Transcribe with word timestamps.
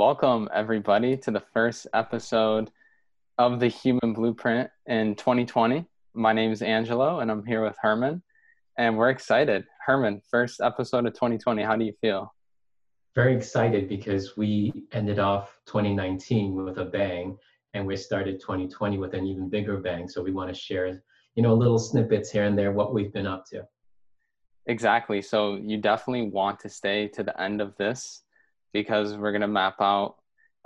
Welcome, 0.00 0.48
everybody, 0.54 1.14
to 1.18 1.30
the 1.30 1.42
first 1.52 1.86
episode 1.92 2.70
of 3.36 3.60
the 3.60 3.68
Human 3.68 4.14
Blueprint 4.14 4.70
in 4.86 5.14
2020. 5.14 5.84
My 6.14 6.32
name 6.32 6.52
is 6.52 6.62
Angelo, 6.62 7.20
and 7.20 7.30
I'm 7.30 7.44
here 7.44 7.62
with 7.62 7.76
Herman, 7.82 8.22
and 8.78 8.96
we're 8.96 9.10
excited. 9.10 9.66
Herman, 9.84 10.22
first 10.30 10.62
episode 10.62 11.04
of 11.04 11.12
2020. 11.12 11.62
How 11.62 11.76
do 11.76 11.84
you 11.84 11.92
feel? 12.00 12.34
Very 13.14 13.36
excited 13.36 13.90
because 13.90 14.38
we 14.38 14.72
ended 14.92 15.18
off 15.18 15.58
2019 15.66 16.54
with 16.54 16.78
a 16.78 16.86
bang, 16.86 17.36
and 17.74 17.86
we 17.86 17.94
started 17.94 18.40
2020 18.40 18.96
with 18.96 19.12
an 19.12 19.26
even 19.26 19.50
bigger 19.50 19.80
bang. 19.80 20.08
So 20.08 20.22
we 20.22 20.32
want 20.32 20.48
to 20.48 20.58
share, 20.58 21.02
you 21.34 21.42
know, 21.42 21.52
little 21.52 21.78
snippets 21.78 22.30
here 22.30 22.44
and 22.44 22.58
there 22.58 22.72
what 22.72 22.94
we've 22.94 23.12
been 23.12 23.26
up 23.26 23.44
to. 23.50 23.64
Exactly. 24.64 25.20
So 25.20 25.56
you 25.56 25.76
definitely 25.76 26.30
want 26.30 26.58
to 26.60 26.70
stay 26.70 27.06
to 27.08 27.22
the 27.22 27.38
end 27.38 27.60
of 27.60 27.76
this 27.76 28.22
because 28.72 29.16
we're 29.16 29.32
going 29.32 29.40
to 29.40 29.48
map 29.48 29.76
out 29.80 30.16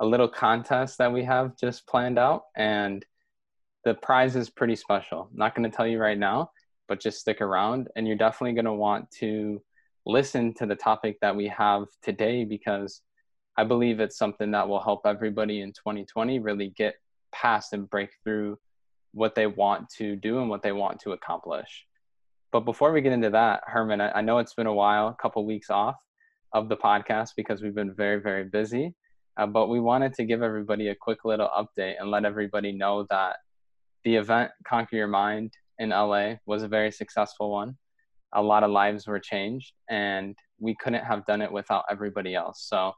a 0.01 0.07
little 0.07 0.29
contest 0.29 0.99
that 0.99 1.13
we 1.13 1.25
have 1.25 1.57
just 1.57 1.87
planned 1.87 2.19
out 2.19 2.45
and 2.57 3.05
the 3.85 3.95
prize 3.95 4.35
is 4.35 4.51
pretty 4.51 4.77
special. 4.77 5.29
I'm 5.31 5.39
not 5.39 5.55
going 5.55 5.71
to 5.71 5.77
tell 5.77 5.87
you 5.87 5.99
right 5.99 6.19
now, 6.19 6.51
but 6.89 7.01
just 7.01 7.21
stick 7.21 7.41
around 7.41 7.89
and 7.95 8.07
you're 8.07 8.17
definitely 8.17 8.55
going 8.55 8.65
to 8.65 8.73
want 8.73 9.11
to 9.19 9.63
listen 10.07 10.53
to 10.55 10.67
the 10.67 10.75
topic 10.75 11.19
that 11.21 11.37
we 11.37 11.49
have 11.49 11.85
today 12.03 12.45
because 12.45 13.03
I 13.57 13.65
believe 13.65 14.01
it's 14.01 14.19
something 14.19 14.51
that 14.51 14.69
will 14.69 14.83
help 14.83 15.03
everybody 15.07 15.61
in 15.61 15.73
2020 15.73 16.41
really 16.41 16.71
get 16.77 16.97
past 17.33 17.73
and 17.73 17.89
break 17.89 18.11
through 18.23 18.59
what 19.13 19.35
they 19.35 19.47
want 19.47 19.89
to 19.91 20.17
do 20.17 20.41
and 20.41 20.51
what 20.51 20.63
they 20.63 20.73
want 20.73 21.01
to 21.01 21.13
accomplish. 21.13 21.87
But 22.53 22.61
before 22.61 22.93
we 22.93 23.01
get 23.01 23.13
into 23.13 23.31
that, 23.31 23.63
Herman, 23.67 24.01
I, 24.01 24.21
know 24.21 24.39
it's 24.39 24.55
been 24.55 24.67
a 24.67 24.75
while, 24.75 25.09
a 25.09 25.15
couple 25.15 25.45
weeks 25.45 25.71
off, 25.71 25.97
of 26.55 26.69
the 26.69 26.77
podcast 26.77 27.31
because 27.37 27.61
we've 27.63 27.75
been 27.75 27.93
very, 27.93 28.21
very 28.21 28.45
busy. 28.45 28.95
Uh, 29.37 29.47
but 29.47 29.69
we 29.69 29.81
wanted 29.81 30.15
to 30.15 30.25
give 30.25 30.43
everybody 30.43 30.89
a 30.89 30.95
quick 30.95 31.25
little 31.25 31.51
update 31.57 31.95
and 31.99 32.11
let 32.11 32.25
everybody 32.25 32.73
know 32.73 33.05
that 33.11 33.37
the 34.05 34.15
event 34.15 34.51
Conquer 34.67 34.97
Your 34.97 35.09
Mind 35.09 35.53
in 35.79 35.91
LA 35.91 36.35
was 36.47 36.63
a 36.63 36.69
very 36.69 36.93
successful 36.93 37.51
one. 37.51 37.77
A 38.35 38.43
lot 38.43 38.63
of 38.63 38.71
lives 38.71 39.07
were 39.07 39.19
changed, 39.19 39.73
and 39.91 40.37
we 40.59 40.77
couldn't 40.81 41.05
have 41.05 41.27
done 41.27 41.43
it 41.43 41.51
without 41.51 41.85
everybody 41.91 42.35
else. 42.35 42.65
So, 42.69 42.93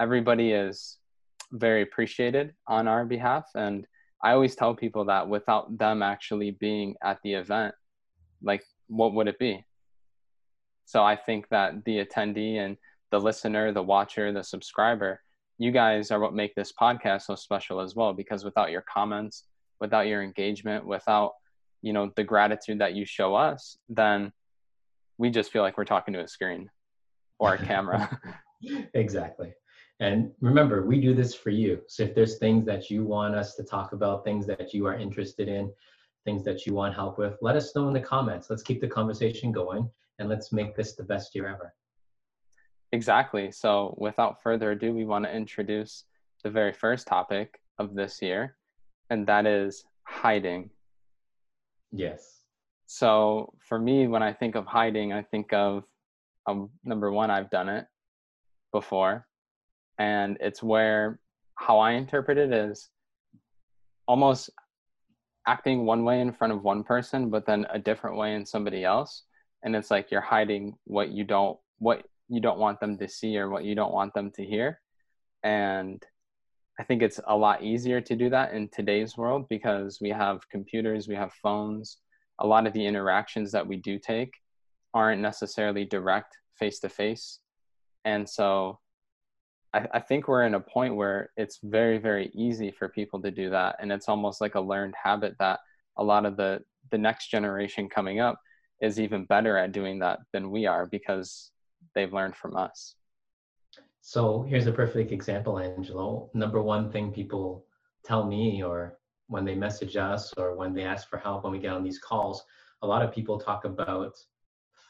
everybody 0.00 0.52
is 0.52 0.98
very 1.52 1.82
appreciated 1.82 2.54
on 2.66 2.88
our 2.88 3.04
behalf. 3.04 3.46
And 3.54 3.86
I 4.22 4.32
always 4.32 4.54
tell 4.54 4.74
people 4.74 5.04
that 5.06 5.28
without 5.28 5.76
them 5.78 6.02
actually 6.02 6.52
being 6.52 6.94
at 7.02 7.18
the 7.24 7.34
event, 7.34 7.74
like, 8.42 8.62
what 8.88 9.14
would 9.14 9.28
it 9.28 9.38
be? 9.38 9.64
So 10.88 11.04
I 11.04 11.16
think 11.16 11.50
that 11.50 11.84
the 11.84 12.02
attendee 12.02 12.64
and 12.64 12.78
the 13.10 13.20
listener, 13.20 13.72
the 13.72 13.82
watcher, 13.82 14.32
the 14.32 14.42
subscriber, 14.42 15.20
you 15.58 15.70
guys 15.70 16.10
are 16.10 16.18
what 16.18 16.32
make 16.32 16.54
this 16.54 16.72
podcast 16.72 17.24
so 17.24 17.34
special 17.34 17.82
as 17.82 17.94
well 17.94 18.14
because 18.14 18.42
without 18.42 18.70
your 18.70 18.82
comments, 18.90 19.44
without 19.82 20.06
your 20.06 20.22
engagement, 20.22 20.86
without, 20.86 21.32
you 21.82 21.92
know, 21.92 22.10
the 22.16 22.24
gratitude 22.24 22.78
that 22.78 22.94
you 22.94 23.04
show 23.04 23.34
us, 23.34 23.76
then 23.90 24.32
we 25.18 25.28
just 25.28 25.52
feel 25.52 25.60
like 25.60 25.76
we're 25.76 25.84
talking 25.84 26.14
to 26.14 26.22
a 26.22 26.28
screen 26.28 26.70
or 27.38 27.52
a 27.52 27.58
camera. 27.66 28.18
exactly. 28.94 29.52
And 30.00 30.30
remember, 30.40 30.86
we 30.86 31.02
do 31.02 31.12
this 31.12 31.34
for 31.34 31.50
you. 31.50 31.82
So 31.86 32.04
if 32.04 32.14
there's 32.14 32.38
things 32.38 32.64
that 32.64 32.88
you 32.88 33.04
want 33.04 33.34
us 33.34 33.56
to 33.56 33.62
talk 33.62 33.92
about, 33.92 34.24
things 34.24 34.46
that 34.46 34.72
you 34.72 34.86
are 34.86 34.94
interested 34.94 35.48
in, 35.48 35.70
things 36.24 36.44
that 36.44 36.64
you 36.64 36.72
want 36.72 36.94
help 36.94 37.18
with, 37.18 37.36
let 37.42 37.56
us 37.56 37.76
know 37.76 37.88
in 37.88 37.92
the 37.92 38.00
comments. 38.00 38.48
Let's 38.48 38.62
keep 38.62 38.80
the 38.80 38.88
conversation 38.88 39.52
going 39.52 39.90
and 40.18 40.28
let's 40.28 40.52
make 40.52 40.76
this 40.76 40.94
the 40.94 41.02
best 41.02 41.34
year 41.34 41.48
ever. 41.48 41.74
Exactly. 42.92 43.50
So, 43.52 43.94
without 43.98 44.42
further 44.42 44.72
ado, 44.72 44.94
we 44.94 45.04
want 45.04 45.24
to 45.24 45.34
introduce 45.34 46.04
the 46.42 46.50
very 46.50 46.72
first 46.72 47.06
topic 47.06 47.60
of 47.78 47.94
this 47.94 48.22
year, 48.22 48.56
and 49.10 49.26
that 49.26 49.46
is 49.46 49.84
hiding. 50.04 50.70
Yes. 51.92 52.42
So, 52.86 53.52
for 53.60 53.78
me, 53.78 54.06
when 54.06 54.22
I 54.22 54.32
think 54.32 54.54
of 54.54 54.64
hiding, 54.64 55.12
I 55.12 55.22
think 55.22 55.52
of 55.52 55.84
um, 56.46 56.70
number 56.82 57.12
one, 57.12 57.30
I've 57.30 57.50
done 57.50 57.68
it 57.68 57.86
before, 58.72 59.26
and 59.98 60.38
it's 60.40 60.62
where 60.62 61.20
how 61.56 61.78
I 61.78 61.92
interpret 61.92 62.38
it 62.38 62.52
is 62.52 62.88
almost 64.06 64.48
acting 65.46 65.84
one 65.84 66.04
way 66.04 66.20
in 66.20 66.32
front 66.32 66.52
of 66.52 66.62
one 66.62 66.84
person, 66.84 67.28
but 67.28 67.44
then 67.44 67.66
a 67.70 67.78
different 67.78 68.16
way 68.16 68.34
in 68.34 68.46
somebody 68.46 68.84
else 68.84 69.24
and 69.62 69.74
it's 69.76 69.90
like 69.90 70.10
you're 70.10 70.20
hiding 70.20 70.76
what 70.84 71.10
you 71.10 71.24
don't 71.24 71.58
what 71.78 72.04
you 72.28 72.40
don't 72.40 72.58
want 72.58 72.80
them 72.80 72.98
to 72.98 73.08
see 73.08 73.38
or 73.38 73.48
what 73.48 73.64
you 73.64 73.74
don't 73.74 73.92
want 73.92 74.12
them 74.14 74.30
to 74.32 74.44
hear. 74.44 74.80
And 75.42 76.04
i 76.80 76.84
think 76.84 77.02
it's 77.02 77.20
a 77.26 77.36
lot 77.36 77.62
easier 77.62 78.00
to 78.00 78.14
do 78.14 78.30
that 78.30 78.52
in 78.52 78.68
today's 78.68 79.16
world 79.16 79.46
because 79.48 79.98
we 80.00 80.10
have 80.10 80.48
computers 80.48 81.08
we 81.08 81.14
have 81.14 81.32
phones. 81.42 81.98
A 82.40 82.46
lot 82.46 82.66
of 82.66 82.72
the 82.72 82.86
interactions 82.86 83.50
that 83.52 83.66
we 83.66 83.76
do 83.76 83.98
take 83.98 84.32
aren't 84.94 85.20
necessarily 85.20 85.84
direct 85.84 86.36
face 86.54 86.78
to 86.80 86.88
face 86.88 87.40
and 88.04 88.28
so 88.28 88.78
I, 89.74 89.86
I 89.92 90.00
think 90.00 90.28
we're 90.28 90.44
in 90.44 90.54
a 90.54 90.60
point 90.60 90.96
where 90.96 91.30
it's 91.36 91.58
very 91.62 91.98
very 91.98 92.30
easy 92.34 92.70
for 92.70 92.88
people 92.88 93.20
to 93.22 93.30
do 93.30 93.50
that. 93.50 93.76
And 93.80 93.92
it's 93.92 94.08
almost 94.08 94.40
like 94.40 94.54
a 94.54 94.60
learned 94.60 94.94
habit 95.02 95.34
that 95.38 95.60
a 95.96 96.04
lot 96.04 96.24
of 96.26 96.36
the 96.36 96.60
the 96.90 96.98
next 96.98 97.28
generation 97.28 97.88
coming 97.88 98.20
up 98.20 98.38
is 98.80 99.00
even 99.00 99.24
better 99.24 99.56
at 99.56 99.72
doing 99.72 99.98
that 99.98 100.20
than 100.32 100.50
we 100.50 100.66
are 100.66 100.86
because 100.86 101.50
they've 101.94 102.12
learned 102.12 102.36
from 102.36 102.56
us. 102.56 102.94
So 104.00 104.42
here's 104.42 104.66
a 104.66 104.72
perfect 104.72 105.12
example, 105.12 105.58
Angelo. 105.58 106.30
Number 106.32 106.62
one 106.62 106.90
thing 106.90 107.12
people 107.12 107.64
tell 108.04 108.24
me, 108.24 108.62
or 108.62 108.98
when 109.26 109.44
they 109.44 109.54
message 109.54 109.96
us, 109.96 110.32
or 110.36 110.56
when 110.56 110.72
they 110.72 110.84
ask 110.84 111.08
for 111.08 111.18
help 111.18 111.44
when 111.44 111.52
we 111.52 111.58
get 111.58 111.72
on 111.72 111.82
these 111.82 111.98
calls, 111.98 112.44
a 112.82 112.86
lot 112.86 113.02
of 113.02 113.12
people 113.12 113.38
talk 113.38 113.64
about 113.64 114.16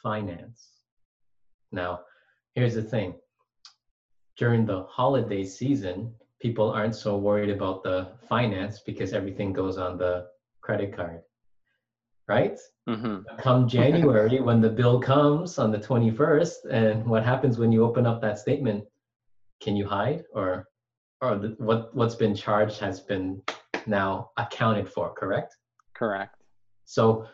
finance. 0.03 0.69
Now, 1.73 2.01
here's 2.55 2.75
the 2.75 2.83
thing 2.83 3.15
during 4.37 4.65
the 4.65 4.85
holiday 4.85 5.45
season, 5.45 6.15
people 6.41 6.71
aren't 6.71 6.95
so 6.95 7.17
worried 7.17 7.51
about 7.51 7.83
the 7.83 8.13
finance 8.29 8.81
because 8.87 9.13
everything 9.13 9.53
goes 9.53 9.79
on 9.79 9.99
the 9.99 10.29
credit 10.61 10.95
card 10.95 11.23
right? 12.29 12.59
Mm-hmm. 12.89 13.37
Come 13.39 13.69
January, 13.69 14.41
when 14.41 14.61
the 14.61 14.71
bill 14.71 15.01
comes 15.01 15.59
on 15.59 15.71
the 15.71 15.79
21st, 15.79 16.71
and 16.71 17.07
what 17.07 17.25
happens 17.25 17.59
when 17.59 17.73
you 17.73 17.85
open 17.85 18.07
up 18.07 18.21
that 18.21 18.39
statement? 18.39 18.85
Can 19.61 19.75
you 19.75 19.87
hide, 19.87 20.25
or 20.33 20.69
or 21.21 21.37
the, 21.37 21.49
what 21.59 21.95
what's 21.95 22.15
been 22.15 22.35
charged 22.35 22.79
has 22.79 23.01
been 23.01 23.43
now 23.87 24.31
accounted 24.37 24.89
for? 24.89 25.13
Correct. 25.15 25.57
Correct. 25.95 26.37
So 26.85 27.27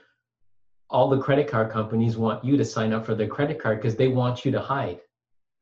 all 0.88 1.08
the 1.08 1.20
credit 1.20 1.48
card 1.48 1.70
companies 1.70 2.16
want 2.16 2.44
you 2.44 2.56
to 2.56 2.64
sign 2.64 2.92
up 2.92 3.04
for 3.04 3.14
their 3.14 3.26
credit 3.26 3.60
card 3.60 3.78
because 3.78 3.96
they 3.96 4.08
want 4.08 4.44
you 4.44 4.52
to 4.52 4.60
hide. 4.60 5.00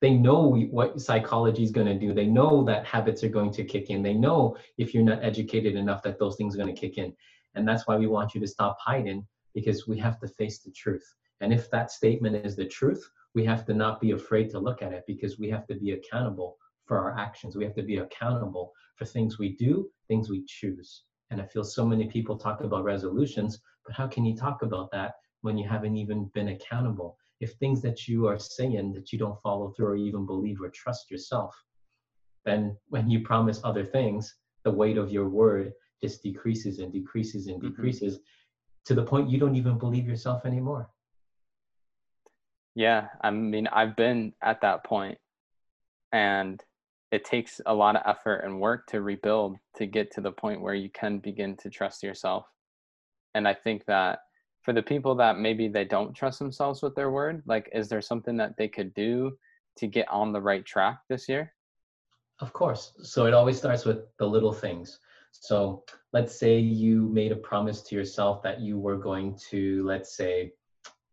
They 0.00 0.14
know 0.14 0.54
what 0.70 1.00
psychology 1.00 1.62
is 1.62 1.70
going 1.70 1.86
to 1.86 1.98
do. 1.98 2.12
They 2.12 2.26
know 2.26 2.64
that 2.64 2.84
habits 2.84 3.22
are 3.22 3.28
going 3.28 3.52
to 3.52 3.64
kick 3.64 3.88
in. 3.88 4.02
They 4.02 4.14
know 4.14 4.56
if 4.76 4.94
you're 4.94 5.04
not 5.04 5.22
educated 5.22 5.76
enough 5.76 6.02
that 6.02 6.18
those 6.18 6.36
things 6.36 6.54
are 6.54 6.58
going 6.58 6.74
to 6.74 6.80
kick 6.80 6.98
in. 6.98 7.14
And 7.54 7.66
that's 7.66 7.86
why 7.86 7.96
we 7.96 8.06
want 8.06 8.34
you 8.34 8.40
to 8.40 8.46
stop 8.46 8.76
hiding 8.80 9.26
because 9.54 9.86
we 9.86 9.98
have 9.98 10.18
to 10.20 10.28
face 10.28 10.60
the 10.60 10.70
truth. 10.70 11.04
And 11.40 11.52
if 11.52 11.70
that 11.70 11.90
statement 11.90 12.46
is 12.46 12.56
the 12.56 12.66
truth, 12.66 13.08
we 13.34 13.44
have 13.44 13.64
to 13.66 13.74
not 13.74 14.00
be 14.00 14.12
afraid 14.12 14.50
to 14.50 14.58
look 14.58 14.82
at 14.82 14.92
it 14.92 15.04
because 15.06 15.38
we 15.38 15.50
have 15.50 15.66
to 15.66 15.74
be 15.74 15.92
accountable 15.92 16.56
for 16.86 16.98
our 16.98 17.18
actions. 17.18 17.56
We 17.56 17.64
have 17.64 17.74
to 17.74 17.82
be 17.82 17.96
accountable 17.96 18.72
for 18.96 19.04
things 19.04 19.38
we 19.38 19.56
do, 19.56 19.88
things 20.08 20.30
we 20.30 20.44
choose. 20.46 21.04
And 21.30 21.40
I 21.40 21.46
feel 21.46 21.64
so 21.64 21.86
many 21.86 22.06
people 22.08 22.36
talk 22.36 22.60
about 22.60 22.84
resolutions, 22.84 23.58
but 23.86 23.94
how 23.94 24.06
can 24.06 24.24
you 24.24 24.36
talk 24.36 24.62
about 24.62 24.90
that 24.92 25.14
when 25.40 25.56
you 25.56 25.68
haven't 25.68 25.96
even 25.96 26.30
been 26.34 26.48
accountable? 26.48 27.16
If 27.40 27.54
things 27.54 27.82
that 27.82 28.06
you 28.06 28.26
are 28.26 28.38
saying 28.38 28.92
that 28.92 29.12
you 29.12 29.18
don't 29.18 29.40
follow 29.40 29.70
through 29.70 29.86
or 29.86 29.96
even 29.96 30.26
believe 30.26 30.60
or 30.60 30.68
trust 30.68 31.10
yourself, 31.10 31.54
then 32.44 32.76
when 32.88 33.08
you 33.08 33.20
promise 33.20 33.60
other 33.64 33.84
things, 33.84 34.36
the 34.64 34.70
weight 34.70 34.98
of 34.98 35.10
your 35.10 35.28
word 35.28 35.72
just 36.02 36.22
decreases 36.22 36.78
and 36.78 36.92
decreases 36.92 37.46
and 37.46 37.58
mm-hmm. 37.58 37.68
decreases 37.68 38.14
mm-hmm. 38.14 38.22
to 38.86 38.94
the 38.94 39.02
point 39.02 39.30
you 39.30 39.38
don't 39.38 39.56
even 39.56 39.78
believe 39.78 40.06
yourself 40.06 40.44
anymore. 40.44 40.90
Yeah, 42.74 43.08
I 43.20 43.30
mean, 43.30 43.66
I've 43.68 43.96
been 43.96 44.32
at 44.42 44.62
that 44.62 44.84
point, 44.84 45.18
and 46.10 46.62
it 47.10 47.24
takes 47.24 47.60
a 47.66 47.74
lot 47.74 47.96
of 47.96 48.02
effort 48.06 48.38
and 48.38 48.60
work 48.60 48.86
to 48.86 49.02
rebuild 49.02 49.58
to 49.76 49.86
get 49.86 50.10
to 50.12 50.22
the 50.22 50.32
point 50.32 50.62
where 50.62 50.74
you 50.74 50.88
can 50.88 51.18
begin 51.18 51.56
to 51.58 51.68
trust 51.68 52.02
yourself. 52.02 52.46
And 53.34 53.46
I 53.46 53.52
think 53.52 53.84
that 53.86 54.20
for 54.62 54.72
the 54.72 54.82
people 54.82 55.14
that 55.16 55.38
maybe 55.38 55.68
they 55.68 55.84
don't 55.84 56.14
trust 56.14 56.38
themselves 56.38 56.82
with 56.82 56.94
their 56.94 57.10
word, 57.10 57.42
like, 57.46 57.68
is 57.74 57.88
there 57.88 58.00
something 58.00 58.36
that 58.38 58.56
they 58.56 58.68
could 58.68 58.94
do 58.94 59.32
to 59.76 59.86
get 59.86 60.08
on 60.08 60.32
the 60.32 60.40
right 60.40 60.64
track 60.64 61.00
this 61.08 61.28
year? 61.28 61.52
Of 62.40 62.52
course. 62.52 62.92
So 63.02 63.26
it 63.26 63.34
always 63.34 63.58
starts 63.58 63.84
with 63.84 64.04
the 64.18 64.26
little 64.26 64.52
things. 64.52 64.98
So 65.32 65.84
let's 66.12 66.38
say 66.38 66.58
you 66.58 67.08
made 67.08 67.32
a 67.32 67.36
promise 67.36 67.82
to 67.82 67.94
yourself 67.94 68.42
that 68.42 68.60
you 68.60 68.78
were 68.78 68.96
going 68.96 69.38
to, 69.50 69.84
let's 69.84 70.16
say, 70.16 70.52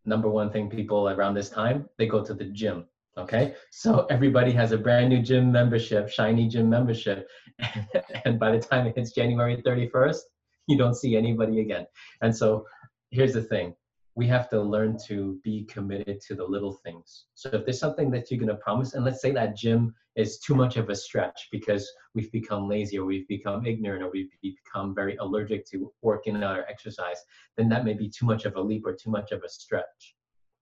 number 0.06 0.30
one 0.30 0.52
thing 0.52 0.70
people 0.70 1.10
around 1.10 1.34
this 1.34 1.50
time, 1.50 1.90
they 1.98 2.08
go 2.08 2.24
to 2.24 2.34
the 2.34 2.46
gym. 2.46 2.86
Okay, 3.18 3.56
so 3.70 4.06
everybody 4.10 4.52
has 4.52 4.72
a 4.72 4.78
brand 4.78 5.10
new 5.10 5.22
gym 5.22 5.52
membership, 5.52 6.10
shiny 6.10 6.48
gym 6.48 6.70
membership, 6.70 7.28
and 8.26 8.40
by 8.40 8.52
the 8.52 8.60
time 8.60 8.88
it 8.88 8.96
hits 8.96 9.12
January 9.12 9.62
31st, 9.62 10.20
you 10.68 10.78
don't 10.78 10.96
see 10.96 11.18
anybody 11.18 11.60
again. 11.60 11.86
And 12.22 12.36
so 12.36 12.66
here's 13.12 13.34
the 13.34 13.42
thing 13.42 13.76
we 14.20 14.28
have 14.28 14.50
to 14.50 14.62
learn 14.62 14.98
to 15.08 15.40
be 15.46 15.64
committed 15.64 16.20
to 16.20 16.36
the 16.36 16.44
little 16.44 16.74
things. 16.74 17.24
So 17.36 17.48
if 17.54 17.64
there's 17.64 17.80
something 17.80 18.12
that 18.12 18.30
you're 18.30 18.40
going 18.46 18.50
to 18.50 18.62
promise, 18.62 18.94
and 18.94 19.06
let's 19.06 19.22
say 19.22 19.32
that 19.32 19.56
gym 19.56 19.96
is 20.18 20.40
too 20.40 20.56
much 20.56 20.76
of 20.76 20.90
a 20.90 20.96
stretch 20.96 21.48
because 21.54 21.90
we've 22.14 22.30
become 22.34 22.68
lazy 22.68 23.00
or 23.00 23.06
we've 23.06 23.30
become 23.30 23.66
ignorant 23.66 24.04
or 24.04 24.12
we've 24.12 24.34
become 24.42 24.94
very 24.94 25.16
allergic 25.22 25.66
to 25.68 25.94
working 26.02 26.44
out 26.44 26.60
or 26.60 26.66
exercise, 26.68 27.24
then 27.56 27.70
that 27.70 27.86
may 27.86 27.94
be 27.94 28.10
too 28.10 28.26
much 28.26 28.44
of 28.44 28.58
a 28.58 28.62
leap 28.62 28.86
or 28.86 28.94
too 28.94 29.10
much 29.10 29.32
of 29.32 29.42
a 29.44 29.48
stretch. 29.48 30.16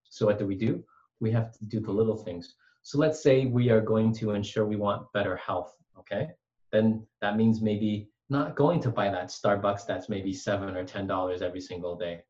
So 0.08 0.28
what 0.28 0.38
do 0.38 0.46
we 0.46 0.56
do? 0.56 0.84
We 1.20 1.32
have 1.32 1.52
to 1.54 1.66
do 1.66 1.80
the 1.80 1.92
little 1.92 2.18
things. 2.18 2.54
So 2.84 3.00
let's 3.00 3.24
say 3.24 3.48
we 3.48 3.72
are 3.72 3.82
going 3.82 4.14
to 4.20 4.34
ensure 4.34 4.68
we 4.68 4.76
want 4.76 5.12
better 5.14 5.36
health, 5.36 5.74
okay? 5.98 6.28
Then 6.72 7.08
that 7.22 7.38
means 7.38 7.60
maybe 7.60 8.12
not 8.30 8.56
going 8.56 8.82
to 8.82 8.92
buy 8.92 9.10
that 9.10 9.30
Starbucks 9.30 9.88
that's 9.88 10.10
maybe 10.10 10.32
seven 10.32 10.78
or 10.78 10.86
ten 10.86 11.08
dollars 11.08 11.42
every 11.42 11.62
single 11.62 11.96
day. 11.96 12.22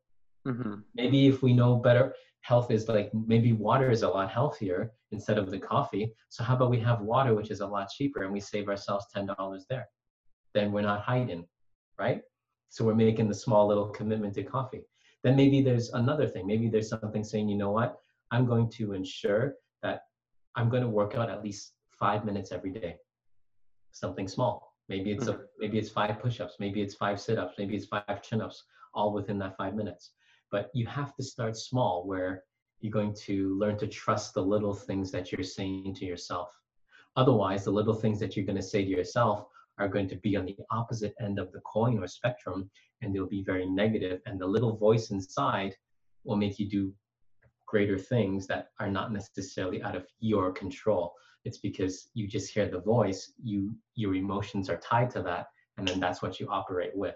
Mm-hmm. 0.47 0.75
Maybe 0.95 1.27
if 1.27 1.43
we 1.43 1.53
know 1.53 1.75
better, 1.75 2.13
health 2.41 2.71
is 2.71 2.87
like 2.87 3.11
maybe 3.13 3.51
water 3.51 3.91
is 3.91 4.03
a 4.03 4.09
lot 4.09 4.31
healthier 4.31 4.91
instead 5.11 5.37
of 5.37 5.51
the 5.51 5.59
coffee. 5.59 6.13
So 6.29 6.43
how 6.43 6.55
about 6.55 6.71
we 6.71 6.79
have 6.79 7.01
water, 7.01 7.35
which 7.35 7.51
is 7.51 7.59
a 7.59 7.67
lot 7.67 7.89
cheaper, 7.89 8.23
and 8.23 8.31
we 8.31 8.39
save 8.39 8.69
ourselves 8.69 9.05
ten 9.13 9.25
dollars 9.25 9.65
there? 9.69 9.87
Then 10.53 10.71
we're 10.71 10.81
not 10.81 11.01
hiding, 11.01 11.45
right? 11.99 12.21
So 12.69 12.85
we're 12.85 12.95
making 12.95 13.27
the 13.27 13.35
small 13.35 13.67
little 13.67 13.89
commitment 13.89 14.33
to 14.35 14.43
coffee. 14.43 14.83
Then 15.23 15.35
maybe 15.35 15.61
there's 15.61 15.89
another 15.89 16.27
thing. 16.27 16.47
Maybe 16.47 16.69
there's 16.69 16.89
something 16.89 17.23
saying, 17.23 17.49
you 17.49 17.57
know 17.57 17.71
what? 17.71 17.97
I'm 18.31 18.45
going 18.45 18.69
to 18.71 18.93
ensure 18.93 19.55
that 19.83 20.01
I'm 20.55 20.69
going 20.69 20.83
to 20.83 20.89
work 20.89 21.15
out 21.15 21.29
at 21.29 21.43
least 21.43 21.73
five 21.89 22.25
minutes 22.25 22.51
every 22.51 22.71
day. 22.71 22.95
Something 23.91 24.27
small. 24.27 24.73
Maybe 24.89 25.11
it's 25.11 25.27
a 25.27 25.33
mm-hmm. 25.33 25.43
maybe 25.59 25.77
it's 25.79 25.89
five 25.89 26.19
push-ups. 26.19 26.55
Maybe 26.59 26.81
it's 26.81 26.95
five 26.95 27.19
sit-ups. 27.19 27.55
Maybe 27.57 27.75
it's 27.75 27.87
five 27.87 28.21
chin-ups. 28.21 28.63
All 28.93 29.11
within 29.13 29.37
that 29.39 29.57
five 29.57 29.75
minutes. 29.75 30.11
But 30.51 30.69
you 30.73 30.85
have 30.87 31.15
to 31.15 31.23
start 31.23 31.57
small, 31.57 32.05
where 32.05 32.43
you're 32.79 32.91
going 32.91 33.15
to 33.25 33.57
learn 33.57 33.77
to 33.79 33.87
trust 33.87 34.33
the 34.33 34.41
little 34.41 34.73
things 34.73 35.11
that 35.11 35.31
you're 35.31 35.43
saying 35.43 35.95
to 35.95 36.05
yourself. 36.05 36.49
Otherwise, 37.15 37.63
the 37.63 37.71
little 37.71 37.93
things 37.93 38.19
that 38.19 38.35
you're 38.35 38.45
going 38.45 38.55
to 38.55 38.61
say 38.61 38.83
to 38.83 38.89
yourself 38.89 39.45
are 39.79 39.87
going 39.87 40.07
to 40.09 40.15
be 40.17 40.35
on 40.35 40.45
the 40.45 40.55
opposite 40.71 41.13
end 41.19 41.39
of 41.39 41.51
the 41.51 41.61
coin 41.61 41.99
or 41.99 42.07
spectrum, 42.07 42.69
and 43.01 43.13
they'll 43.13 43.27
be 43.27 43.43
very 43.43 43.67
negative. 43.69 44.21
And 44.25 44.39
the 44.39 44.47
little 44.47 44.77
voice 44.77 45.11
inside 45.11 45.75
will 46.23 46.35
make 46.35 46.59
you 46.59 46.69
do 46.69 46.93
greater 47.65 47.97
things 47.97 48.47
that 48.47 48.69
are 48.79 48.89
not 48.89 49.11
necessarily 49.11 49.83
out 49.83 49.95
of 49.95 50.05
your 50.19 50.51
control. 50.51 51.13
It's 51.45 51.57
because 51.57 52.09
you 52.13 52.27
just 52.27 52.53
hear 52.53 52.67
the 52.67 52.81
voice, 52.81 53.33
you 53.43 53.75
your 53.95 54.15
emotions 54.15 54.69
are 54.69 54.77
tied 54.77 55.09
to 55.11 55.21
that, 55.23 55.47
and 55.77 55.87
then 55.87 55.99
that's 55.99 56.21
what 56.21 56.39
you 56.39 56.47
operate 56.49 56.95
with. 56.95 57.15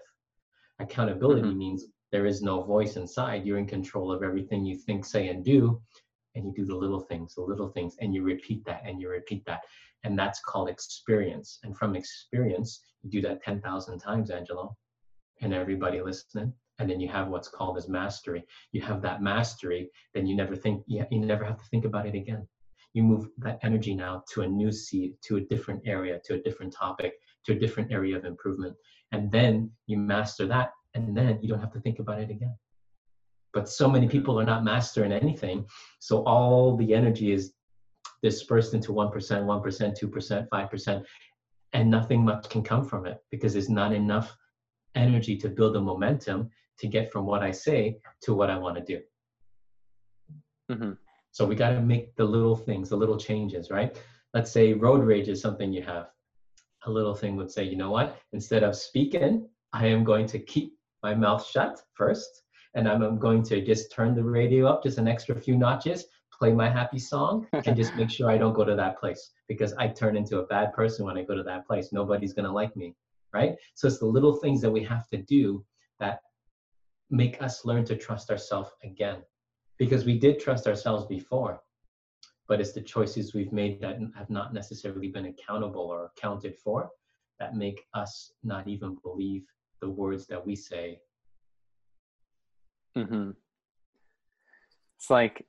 Accountability 0.78 1.42
mm-hmm. 1.42 1.58
means 1.58 1.86
there 2.12 2.26
is 2.26 2.42
no 2.42 2.62
voice 2.62 2.96
inside. 2.96 3.44
You're 3.44 3.58
in 3.58 3.66
control 3.66 4.12
of 4.12 4.22
everything 4.22 4.64
you 4.64 4.76
think, 4.76 5.04
say, 5.04 5.28
and 5.28 5.44
do. 5.44 5.80
And 6.34 6.46
you 6.46 6.52
do 6.54 6.64
the 6.64 6.76
little 6.76 7.00
things, 7.00 7.34
the 7.34 7.42
little 7.42 7.68
things, 7.68 7.96
and 8.00 8.14
you 8.14 8.22
repeat 8.22 8.64
that 8.64 8.82
and 8.86 9.00
you 9.00 9.08
repeat 9.08 9.44
that. 9.46 9.60
And 10.04 10.18
that's 10.18 10.40
called 10.40 10.68
experience. 10.68 11.58
And 11.62 11.76
from 11.76 11.94
experience, 11.94 12.80
you 13.02 13.10
do 13.10 13.20
that 13.28 13.42
10,000 13.42 13.98
times, 13.98 14.30
Angelo, 14.30 14.76
and 15.40 15.52
everybody 15.52 16.00
listening. 16.00 16.52
And 16.78 16.88
then 16.88 17.00
you 17.00 17.08
have 17.08 17.28
what's 17.28 17.48
called 17.48 17.76
as 17.76 17.88
mastery. 17.88 18.44
You 18.72 18.80
have 18.80 19.02
that 19.02 19.22
mastery, 19.22 19.90
then 20.14 20.26
you 20.26 20.34
never 20.34 20.56
think, 20.56 20.84
you 20.86 21.04
never 21.10 21.44
have 21.44 21.58
to 21.58 21.64
think 21.66 21.84
about 21.84 22.06
it 22.06 22.14
again. 22.14 22.48
You 22.94 23.02
move 23.02 23.28
that 23.38 23.58
energy 23.62 23.94
now 23.94 24.24
to 24.32 24.42
a 24.42 24.48
new 24.48 24.72
seed, 24.72 25.14
to 25.24 25.36
a 25.36 25.40
different 25.42 25.82
area, 25.86 26.18
to 26.24 26.34
a 26.34 26.42
different 26.42 26.72
topic, 26.72 27.14
to 27.44 27.52
a 27.52 27.58
different 27.58 27.92
area 27.92 28.16
of 28.16 28.24
improvement. 28.24 28.74
And 29.12 29.30
then 29.30 29.70
you 29.86 29.98
master 29.98 30.46
that, 30.46 30.72
and 30.94 31.16
then 31.16 31.38
you 31.40 31.48
don't 31.48 31.60
have 31.60 31.72
to 31.72 31.80
think 31.80 31.98
about 31.98 32.20
it 32.20 32.30
again. 32.30 32.56
But 33.52 33.68
so 33.68 33.88
many 33.88 34.08
people 34.08 34.40
are 34.40 34.44
not 34.44 34.64
mastering 34.64 35.12
anything 35.12 35.66
so 35.98 36.22
all 36.24 36.76
the 36.76 36.94
energy 36.94 37.32
is 37.32 37.52
dispersed 38.22 38.72
into 38.72 38.92
1% 38.92 39.12
1% 39.12 40.00
2% 40.00 40.48
5% 40.48 41.04
and 41.74 41.90
nothing 41.90 42.24
much 42.24 42.48
can 42.48 42.62
come 42.62 42.84
from 42.84 43.06
it 43.06 43.18
because 43.30 43.52
there's 43.52 43.68
not 43.68 43.92
enough 43.92 44.36
energy 44.94 45.36
to 45.36 45.48
build 45.48 45.76
a 45.76 45.80
momentum 45.80 46.50
to 46.78 46.86
get 46.86 47.10
from 47.10 47.26
what 47.26 47.42
i 47.42 47.50
say 47.50 47.96
to 48.20 48.34
what 48.34 48.50
i 48.50 48.56
want 48.56 48.76
to 48.76 48.84
do. 48.84 49.00
Mm-hmm. 50.70 50.92
so 51.32 51.44
we 51.44 51.54
got 51.54 51.70
to 51.70 51.80
make 51.80 52.14
the 52.16 52.24
little 52.24 52.56
things 52.56 52.88
the 52.88 52.96
little 52.96 53.18
changes 53.18 53.70
right? 53.70 54.00
Let's 54.32 54.50
say 54.50 54.72
road 54.72 55.04
rage 55.04 55.28
is 55.28 55.42
something 55.42 55.70
you 55.70 55.82
have. 55.82 56.06
A 56.86 56.90
little 56.90 57.14
thing 57.14 57.36
would 57.36 57.50
say 57.50 57.64
you 57.64 57.76
know 57.76 57.90
what? 57.90 58.18
Instead 58.32 58.62
of 58.62 58.76
speaking 58.76 59.48
i 59.72 59.86
am 59.86 60.04
going 60.04 60.26
to 60.26 60.38
keep 60.38 60.74
my 61.02 61.14
mouth 61.14 61.46
shut 61.46 61.80
first, 61.94 62.42
and 62.74 62.88
I'm 62.88 63.18
going 63.18 63.42
to 63.44 63.64
just 63.64 63.92
turn 63.92 64.14
the 64.14 64.24
radio 64.24 64.66
up 64.66 64.82
just 64.82 64.98
an 64.98 65.08
extra 65.08 65.38
few 65.38 65.56
notches, 65.56 66.06
play 66.32 66.52
my 66.52 66.68
happy 66.68 66.98
song, 66.98 67.46
and 67.52 67.76
just 67.76 67.94
make 67.96 68.10
sure 68.10 68.30
I 68.30 68.38
don't 68.38 68.54
go 68.54 68.64
to 68.64 68.74
that 68.74 68.98
place 68.98 69.30
because 69.48 69.74
I 69.74 69.88
turn 69.88 70.16
into 70.16 70.38
a 70.38 70.46
bad 70.46 70.72
person 70.72 71.04
when 71.04 71.18
I 71.18 71.24
go 71.24 71.34
to 71.34 71.42
that 71.42 71.66
place. 71.66 71.92
Nobody's 71.92 72.32
going 72.32 72.46
to 72.46 72.52
like 72.52 72.74
me, 72.76 72.94
right? 73.32 73.54
So 73.74 73.86
it's 73.86 73.98
the 73.98 74.06
little 74.06 74.36
things 74.36 74.60
that 74.62 74.70
we 74.70 74.82
have 74.84 75.08
to 75.08 75.18
do 75.18 75.64
that 76.00 76.20
make 77.10 77.42
us 77.42 77.64
learn 77.64 77.84
to 77.84 77.96
trust 77.96 78.30
ourselves 78.30 78.70
again 78.82 79.22
because 79.78 80.04
we 80.04 80.18
did 80.18 80.40
trust 80.40 80.66
ourselves 80.66 81.06
before 81.06 81.60
but 82.48 82.60
it's 82.60 82.72
the 82.72 82.80
choices 82.80 83.34
we've 83.34 83.52
made 83.52 83.80
that 83.80 83.98
have 84.16 84.28
not 84.28 84.52
necessarily 84.52 85.08
been 85.08 85.26
accountable 85.26 85.82
or 85.82 86.06
accounted 86.06 86.56
for 86.58 86.90
that 87.38 87.54
make 87.54 87.86
us 87.94 88.32
not 88.42 88.68
even 88.68 88.96
believe 89.02 89.44
the 89.82 89.90
words 89.90 90.26
that 90.28 90.46
we 90.46 90.54
say. 90.54 91.00
Mm-hmm. 92.96 93.30
It's 94.96 95.10
like 95.10 95.44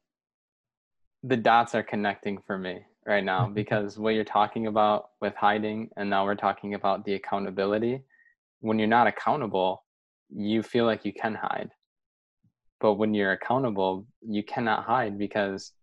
the 1.21 1.38
dots 1.38 1.75
are 1.75 1.83
connecting 1.83 2.39
for 2.45 2.57
me 2.57 2.80
right 3.06 3.24
now 3.24 3.47
because 3.47 3.97
what 3.97 4.15
you're 4.15 4.24
talking 4.24 4.68
about 4.68 5.12
with 5.21 5.35
hiding, 5.35 5.89
and 5.95 6.09
now 6.09 6.25
we're 6.25 6.35
talking 6.35 6.74
about 6.74 7.06
the 7.06 7.13
accountability. 7.13 8.01
When 8.59 8.80
you're 8.80 8.88
not 8.88 9.07
accountable, 9.07 9.83
you 10.36 10.63
feel 10.63 10.86
like 10.86 11.06
you 11.06 11.13
can 11.13 11.36
hide. 11.36 11.69
But 12.81 12.95
when 12.95 13.13
you're 13.13 13.33
accountable, 13.33 14.07
you 14.21 14.44
cannot 14.44 14.83
hide 14.83 15.19
because 15.19 15.74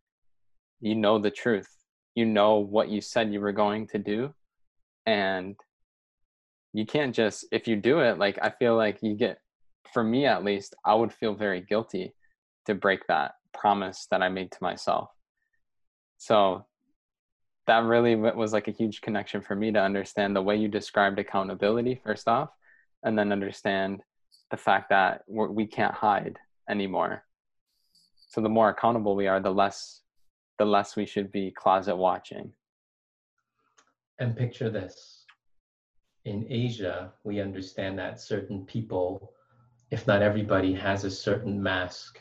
you 0.80 0.96
know 0.96 1.18
the 1.18 1.30
truth. 1.30 1.68
You 2.16 2.26
know 2.26 2.56
what 2.56 2.88
you 2.88 3.00
said 3.00 3.32
you 3.32 3.40
were 3.40 3.52
going 3.52 3.86
to 3.88 3.98
do. 3.98 4.34
And 5.06 5.54
you 6.72 6.86
can't 6.86 7.14
just 7.14 7.44
if 7.52 7.66
you 7.66 7.76
do 7.76 8.00
it 8.00 8.18
like 8.18 8.38
i 8.42 8.50
feel 8.50 8.76
like 8.76 8.98
you 9.02 9.14
get 9.14 9.38
for 9.92 10.04
me 10.04 10.26
at 10.26 10.44
least 10.44 10.74
i 10.84 10.94
would 10.94 11.12
feel 11.12 11.34
very 11.34 11.60
guilty 11.60 12.14
to 12.66 12.74
break 12.74 13.06
that 13.06 13.32
promise 13.52 14.06
that 14.10 14.22
i 14.22 14.28
made 14.28 14.50
to 14.52 14.58
myself. 14.60 15.10
So 16.18 16.66
that 17.66 17.84
really 17.84 18.14
was 18.14 18.52
like 18.52 18.68
a 18.68 18.72
huge 18.72 19.00
connection 19.00 19.40
for 19.40 19.54
me 19.54 19.72
to 19.72 19.80
understand 19.80 20.34
the 20.34 20.42
way 20.42 20.56
you 20.56 20.68
described 20.68 21.18
accountability 21.18 22.00
first 22.04 22.28
off 22.28 22.50
and 23.02 23.18
then 23.18 23.32
understand 23.32 24.02
the 24.50 24.56
fact 24.56 24.90
that 24.90 25.22
we're, 25.28 25.66
can't 25.66 25.94
hide 25.94 26.38
anymore. 26.68 27.24
So 28.28 28.40
the 28.40 28.48
more 28.48 28.68
accountable 28.68 29.16
we 29.16 29.28
are 29.28 29.40
the 29.40 29.52
less 29.52 30.02
the 30.58 30.64
less 30.66 30.94
we 30.94 31.06
should 31.06 31.32
be 31.32 31.50
closet 31.50 31.96
watching. 31.96 32.52
And 34.18 34.36
picture 34.36 34.68
this 34.68 35.19
in 36.24 36.46
Asia, 36.48 37.12
we 37.24 37.40
understand 37.40 37.98
that 37.98 38.20
certain 38.20 38.64
people, 38.66 39.32
if 39.90 40.06
not 40.06 40.22
everybody, 40.22 40.72
has 40.74 41.04
a 41.04 41.10
certain 41.10 41.62
mask. 41.62 42.20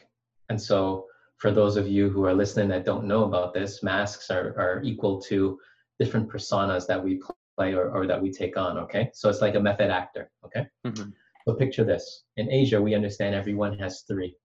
And 0.50 0.62
so, 0.62 1.06
for 1.38 1.52
those 1.52 1.78
of 1.78 1.88
you 1.88 2.10
who 2.10 2.26
are 2.26 2.34
listening 2.34 2.70
that 2.70 2.86
don't 2.86 3.06
know 3.06 3.24
about 3.24 3.54
this, 3.54 3.84
masks 3.84 4.30
are, 4.30 4.50
are 4.58 4.82
equal 4.84 5.22
to 5.22 5.60
different 6.00 6.30
personas 6.30 6.88
that 6.88 7.02
we 7.02 7.22
play 7.58 7.74
or, 7.74 7.90
or 7.92 8.08
that 8.08 8.22
we 8.22 8.32
take 8.32 8.58
on. 8.58 8.78
Okay. 8.78 9.10
So, 9.14 9.30
it's 9.30 9.42
like 9.42 9.56
a 9.56 9.60
method 9.60 9.90
actor. 9.90 10.32
Okay. 10.46 10.68
Mm-hmm. 10.86 11.10
So, 11.48 11.54
picture 11.56 11.84
this 11.84 12.24
in 12.38 12.50
Asia, 12.50 12.82
we 12.82 12.96
understand 12.96 13.36
everyone 13.36 13.78
has 13.80 14.02
three 14.02 14.36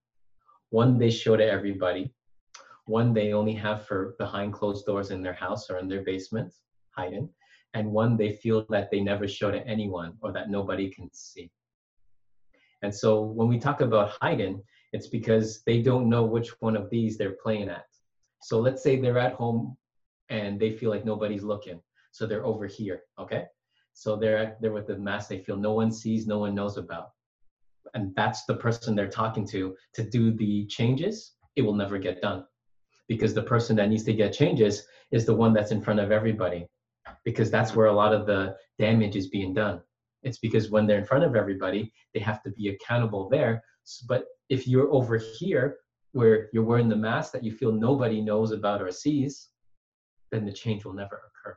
one 0.70 0.98
they 0.98 1.10
show 1.10 1.36
to 1.36 1.44
everybody, 1.44 2.12
one 2.86 3.14
they 3.14 3.32
only 3.32 3.54
have 3.54 3.86
for 3.86 4.16
behind 4.18 4.52
closed 4.52 4.84
doors 4.84 5.12
in 5.12 5.22
their 5.22 5.32
house 5.32 5.70
or 5.70 5.78
in 5.78 5.86
their 5.86 6.02
basement, 6.02 6.52
hiding 6.90 7.28
and 7.74 7.90
one 7.92 8.16
they 8.16 8.32
feel 8.32 8.66
that 8.70 8.90
they 8.90 9.00
never 9.00 9.28
show 9.28 9.50
to 9.50 9.66
anyone 9.66 10.14
or 10.22 10.32
that 10.32 10.50
nobody 10.50 10.88
can 10.90 11.10
see. 11.12 11.50
And 12.82 12.94
so 12.94 13.22
when 13.22 13.48
we 13.48 13.58
talk 13.58 13.80
about 13.80 14.12
hiding, 14.20 14.62
it's 14.92 15.08
because 15.08 15.62
they 15.64 15.82
don't 15.82 16.08
know 16.08 16.24
which 16.24 16.50
one 16.60 16.76
of 16.76 16.90
these 16.90 17.18
they're 17.18 17.36
playing 17.42 17.68
at. 17.68 17.86
So 18.42 18.60
let's 18.60 18.82
say 18.82 19.00
they're 19.00 19.18
at 19.18 19.34
home 19.34 19.76
and 20.28 20.60
they 20.60 20.72
feel 20.72 20.90
like 20.90 21.04
nobody's 21.04 21.42
looking. 21.44 21.80
So 22.12 22.26
they're 22.26 22.46
over 22.46 22.66
here, 22.66 23.02
okay? 23.18 23.44
So 23.94 24.16
they're 24.16 24.56
they're 24.60 24.72
with 24.72 24.86
the 24.88 24.98
mask 24.98 25.28
they 25.28 25.38
feel 25.40 25.56
no 25.56 25.72
one 25.72 25.92
sees, 25.92 26.26
no 26.26 26.38
one 26.40 26.54
knows 26.54 26.76
about. 26.76 27.10
And 27.94 28.14
that's 28.16 28.44
the 28.44 28.56
person 28.56 28.94
they're 28.94 29.08
talking 29.08 29.46
to 29.48 29.76
to 29.94 30.02
do 30.02 30.32
the 30.32 30.66
changes. 30.66 31.34
It 31.56 31.62
will 31.62 31.74
never 31.74 31.98
get 31.98 32.20
done. 32.22 32.44
because 33.08 33.34
the 33.34 33.42
person 33.42 33.76
that 33.76 33.88
needs 33.88 34.04
to 34.04 34.12
get 34.14 34.32
changes 34.32 34.86
is 35.10 35.26
the 35.26 35.34
one 35.34 35.52
that's 35.52 35.72
in 35.72 35.82
front 35.82 36.00
of 36.00 36.10
everybody 36.10 36.66
because 37.24 37.50
that's 37.50 37.74
where 37.74 37.86
a 37.86 37.92
lot 37.92 38.14
of 38.14 38.26
the 38.26 38.56
damage 38.78 39.16
is 39.16 39.28
being 39.28 39.54
done. 39.54 39.80
It's 40.22 40.38
because 40.38 40.70
when 40.70 40.86
they're 40.86 40.98
in 40.98 41.04
front 41.04 41.24
of 41.24 41.36
everybody 41.36 41.92
they 42.12 42.20
have 42.20 42.42
to 42.44 42.50
be 42.50 42.68
accountable 42.68 43.28
there. 43.28 43.62
But 44.08 44.24
if 44.48 44.66
you're 44.66 44.90
over 44.92 45.16
here 45.16 45.78
where 46.12 46.48
you're 46.52 46.64
wearing 46.64 46.88
the 46.88 46.96
mask 46.96 47.32
that 47.32 47.44
you 47.44 47.52
feel 47.52 47.72
nobody 47.72 48.20
knows 48.20 48.52
about 48.52 48.80
or 48.80 48.90
sees 48.90 49.48
then 50.30 50.44
the 50.44 50.52
change 50.52 50.84
will 50.84 50.94
never 50.94 51.20
occur. 51.28 51.56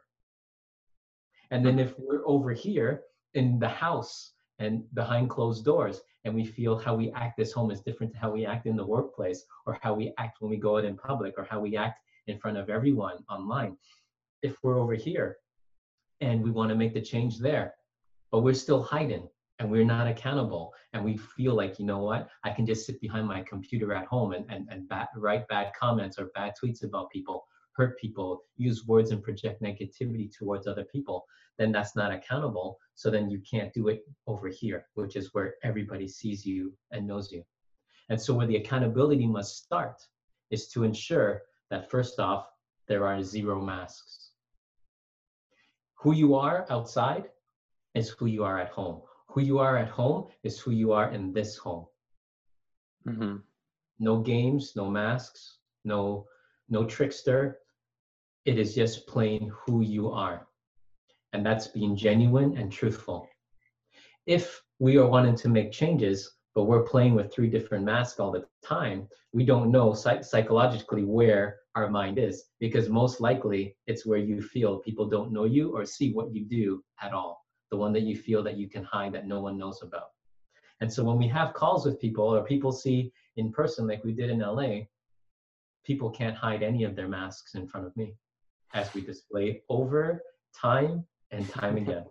And 1.51 1.66
then 1.66 1.80
if 1.80 1.94
we're 1.98 2.27
over 2.27 2.51
here 2.51 3.04
in 3.34 3.60
the 3.60 3.68
house 3.68 4.34
and 4.60 4.84
behind 4.94 5.30
closed 5.30 5.63
doors 5.63 6.01
and 6.25 6.36
we 6.36 6.46
feel 6.46 6.77
how 6.77 6.96
we 6.96 7.12
act 7.12 7.38
this 7.38 7.51
home 7.51 7.72
is 7.72 7.82
different 7.82 8.12
to 8.13 8.20
how 8.20 8.32
we 8.32 8.46
act 8.46 8.66
in 8.66 8.75
the 8.75 8.86
workplace 8.86 9.46
or 9.66 9.80
how 9.82 9.94
we 9.94 10.13
act 10.18 10.42
when 10.42 10.50
we 10.51 10.58
go 10.58 10.77
out 10.77 10.86
in 10.86 10.98
public 10.98 11.36
or 11.38 11.46
how 11.50 11.60
we 11.60 11.77
act 11.77 12.01
in 12.27 12.38
front 12.38 12.58
of 12.58 12.70
everyone 12.70 13.18
online 13.30 13.77
if 14.41 14.58
we're 14.63 14.79
over 14.79 14.94
here 14.94 15.38
and 16.22 16.44
we 16.44 16.51
want 16.51 16.70
to 16.70 16.75
make 16.75 16.94
the 16.94 17.01
change 17.01 17.39
there. 17.39 17.74
But 18.32 18.41
we're 18.41 18.53
still 18.53 18.84
hiding 18.84 19.27
and 19.60 19.72
we're 19.72 19.86
not 19.86 20.08
accountable 20.08 20.74
and 20.94 21.03
we 21.03 21.17
feel 21.17 21.53
like 21.53 21.79
you 21.79 21.86
know 21.86 22.00
what? 22.00 22.29
I 22.44 22.51
can 22.51 22.65
just 22.65 22.86
sit 22.86 23.00
behind 23.01 23.27
my 23.27 23.41
computer 23.44 23.94
at 23.94 24.06
home 24.06 24.34
and, 24.34 24.46
and, 24.50 24.67
and 24.70 24.88
bad, 24.89 25.08
write 25.15 25.48
bad 25.48 25.72
comments 25.79 26.20
or 26.20 26.32
bad 26.36 26.53
tweets 26.62 26.84
about 26.84 27.10
people 27.12 27.46
hurt 27.74 27.98
people 28.00 28.41
use 28.58 28.88
words 28.88 29.12
and 29.12 29.22
project 29.22 29.62
negativity 29.62 30.36
towards 30.36 30.65
other 30.65 30.84
people 30.86 31.25
then 31.60 31.72
that's 31.72 31.96
not 31.96 32.12
accountable. 32.12 32.77
So 32.94 33.10
then 33.10 33.32
you 33.32 33.41
can't 33.50 33.74
do 33.74 33.88
it 33.88 34.01
over 34.25 34.48
here 34.48 34.88
which 34.96 35.15
is 35.15 35.34
where 35.34 35.56
everybody 35.63 36.08
sees 36.08 36.46
you 36.46 36.74
and 36.91 37.08
knows 37.08 37.32
you. 37.32 37.44
And 38.10 38.22
so 38.22 38.34
where 38.34 38.48
the 38.48 38.58
accountability 38.58 39.27
must 39.27 39.58
start 39.63 40.01
is 40.50 40.67
to 40.70 40.84
ensure 40.84 41.41
that 41.70 41.89
first 41.89 42.20
off 42.20 42.48
there 42.88 43.06
are 43.06 43.22
zero 43.22 43.62
masks 43.62 44.26
who 45.98 46.13
you 46.13 46.36
are 46.36 46.66
outside 46.70 47.30
is 47.96 48.10
who 48.10 48.27
you 48.27 48.44
are 48.44 48.60
at 48.60 48.70
home. 48.70 49.01
Who 49.30 49.42
you 49.42 49.60
are 49.60 49.77
at 49.77 49.89
home 49.89 50.27
is 50.44 50.60
who 50.60 50.72
you 50.72 50.94
are 50.94 51.12
in 51.12 51.34
this 51.34 51.58
home. 51.58 51.86
Mm-hmm. 53.08 53.38
No 54.00 54.20
games, 54.20 54.74
no 54.75 54.89
masks, 54.89 55.58
no 55.84 56.27
no 56.70 56.86
trickster. 56.86 57.60
It 58.46 58.60
is 58.60 58.75
just 58.75 59.08
plain 59.08 59.51
who 59.54 59.82
you 59.82 60.10
are. 60.12 60.48
And 61.34 61.46
that's 61.46 61.68
being 61.68 61.96
genuine 61.96 62.58
and 62.58 62.72
truthful. 62.72 63.27
If 64.25 64.62
we 64.80 64.98
are 64.98 65.08
wanting 65.08 65.36
to 65.38 65.50
make 65.50 65.72
changes, 65.72 66.34
but 66.54 66.66
we're 66.66 66.84
playing 66.84 67.16
with 67.16 67.34
three 67.34 67.50
different 67.50 67.86
masks 67.86 68.20
all 68.20 68.32
the 68.32 68.46
time, 68.63 69.08
we 69.34 69.46
don't 69.46 69.72
know 69.72 69.94
psych- 69.94 70.24
psychologically 70.24 71.04
where 71.04 71.58
our 71.77 71.89
mind 71.89 72.17
is 72.17 72.46
because 72.60 72.89
most 72.89 73.22
likely 73.22 73.75
it's 73.86 74.03
where 74.05 74.17
you 74.17 74.41
feel 74.41 74.79
people 74.79 75.07
don't 75.07 75.31
know 75.31 75.46
you 75.46 75.75
or 75.75 75.86
see 75.86 76.12
what 76.12 76.34
you 76.34 76.43
do 76.43 76.84
at 77.03 77.13
all 77.13 77.46
the 77.69 77.77
one 77.77 77.93
that 77.93 78.03
you 78.03 78.15
feel 78.15 78.41
that 78.43 78.57
you 78.57 78.67
can 78.67 78.84
hide 78.84 79.13
that 79.13 79.27
no 79.27 79.41
one 79.41 79.57
knows 79.57 79.81
about. 79.84 80.10
And 80.81 80.91
so 80.91 81.03
when 81.03 81.17
we 81.17 81.27
have 81.27 81.53
calls 81.53 81.86
with 81.86 82.00
people 82.00 82.24
or 82.24 82.43
people 82.43 82.72
see 82.72 83.12
in 83.36 83.51
person, 83.51 83.88
like 83.88 84.03
we 84.03 84.13
did 84.13 84.29
in 84.29 84.39
LA, 84.39 84.86
people 85.86 86.10
can't 86.10 86.36
hide 86.36 86.63
any 86.63 86.84
of 86.84 86.96
their 86.96 87.07
masks 87.07 87.55
in 87.55 87.67
front 87.67 87.86
of 87.86 87.96
me 87.98 88.15
as 88.74 88.93
we 88.93 89.01
display 89.01 89.62
over 89.69 90.22
time 90.55 91.05
and 91.31 91.50
time 91.50 91.77
again. 91.84 92.05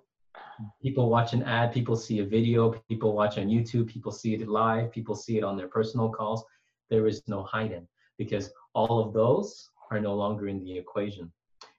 People 0.83 1.09
watch 1.09 1.33
an 1.33 1.43
ad, 1.43 1.73
people 1.73 1.97
see 1.97 2.19
a 2.21 2.25
video, 2.25 2.71
people 2.89 3.15
watch 3.15 3.39
on 3.39 3.47
YouTube, 3.47 3.89
people 3.89 4.13
see 4.13 4.35
it 4.35 4.47
live, 4.47 4.93
people 4.93 5.15
see 5.15 5.39
it 5.39 5.45
on 5.45 5.57
their 5.57 5.69
personal 5.69 6.11
calls. 6.11 6.45
There 6.91 7.07
is 7.07 7.23
no 7.27 7.43
hiding 7.43 7.87
because 8.19 8.51
all 8.75 9.01
of 9.01 9.13
those 9.13 9.71
are 9.91 10.01
no 10.01 10.15
longer 10.15 10.49
in 10.49 10.63
the 10.63 10.77
equation. 10.77 11.33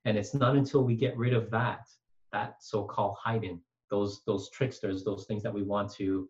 And 0.05 0.17
it's 0.17 0.33
not 0.33 0.55
until 0.55 0.83
we 0.83 0.95
get 0.95 1.17
rid 1.17 1.33
of 1.33 1.49
that, 1.51 1.87
that 2.31 2.55
so-called 2.61 3.17
hiding, 3.21 3.61
those 3.89 4.21
those 4.25 4.49
tricksters, 4.49 5.03
those 5.03 5.25
things 5.25 5.43
that 5.43 5.53
we 5.53 5.63
want 5.63 5.91
to 5.93 6.29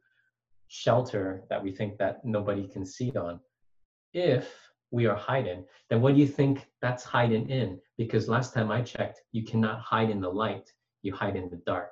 shelter 0.68 1.44
that 1.50 1.64
we 1.64 1.72
think 1.72 1.98
that 1.98 2.24
nobody 2.26 2.68
can 2.68 2.86
see 2.86 3.12
on. 3.12 3.40
If 4.14 4.50
we 4.92 5.06
are 5.06 5.16
hiding, 5.16 5.66
then 5.90 6.02
what 6.02 6.16
do 6.16 6.20
you 6.20 6.28
think 6.28 6.68
that's 6.82 7.04
hiding 7.04 7.50
in? 7.50 7.80
Because 7.98 8.30
last 8.30 8.54
time 8.54 8.72
I 8.72 8.82
checked, 8.82 9.22
you 9.32 9.44
cannot 9.44 9.82
hide 9.82 10.10
in 10.10 10.22
the 10.22 10.30
light, 10.30 10.72
you 11.02 11.14
hide 11.14 11.36
in 11.36 11.50
the 11.50 11.62
dark. 11.66 11.92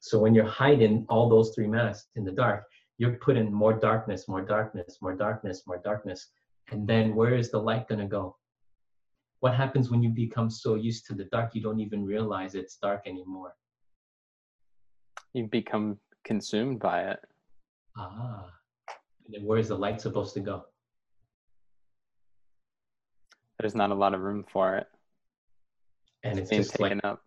So 0.00 0.18
when 0.18 0.34
you're 0.34 0.46
hiding 0.46 1.04
all 1.08 1.28
those 1.28 1.54
three 1.54 1.66
masks 1.66 2.08
in 2.16 2.24
the 2.24 2.32
dark, 2.32 2.64
you're 2.98 3.16
putting 3.16 3.52
more 3.52 3.74
darkness, 3.74 4.28
more 4.28 4.42
darkness, 4.42 4.98
more 5.00 5.14
darkness, 5.14 5.62
more 5.66 5.80
darkness. 5.82 6.28
And 6.70 6.86
then 6.86 7.14
where 7.14 7.34
is 7.34 7.50
the 7.50 7.58
light 7.58 7.88
going 7.88 8.00
to 8.00 8.06
go? 8.06 8.36
What 9.40 9.54
happens 9.54 9.90
when 9.90 10.02
you 10.02 10.10
become 10.10 10.50
so 10.50 10.74
used 10.74 11.06
to 11.06 11.14
the 11.14 11.24
dark, 11.24 11.54
you 11.54 11.62
don't 11.62 11.80
even 11.80 12.04
realize 12.04 12.54
it's 12.54 12.76
dark 12.76 13.02
anymore? 13.06 13.54
you 15.32 15.46
become 15.46 15.98
consumed 16.24 16.80
by 16.80 17.02
it. 17.10 17.20
Ah. 17.96 18.46
And 19.24 19.34
then 19.34 19.44
where's 19.44 19.68
the 19.68 19.76
light 19.76 20.00
supposed 20.00 20.34
to 20.34 20.40
go? 20.40 20.64
There's 23.58 23.74
not 23.74 23.90
a 23.90 23.94
lot 23.94 24.14
of 24.14 24.20
room 24.20 24.44
for 24.50 24.76
it. 24.76 24.86
And 26.22 26.38
it's, 26.38 26.50
it's 26.50 26.68
just 26.68 26.80
like 26.80 26.98
up. 27.04 27.22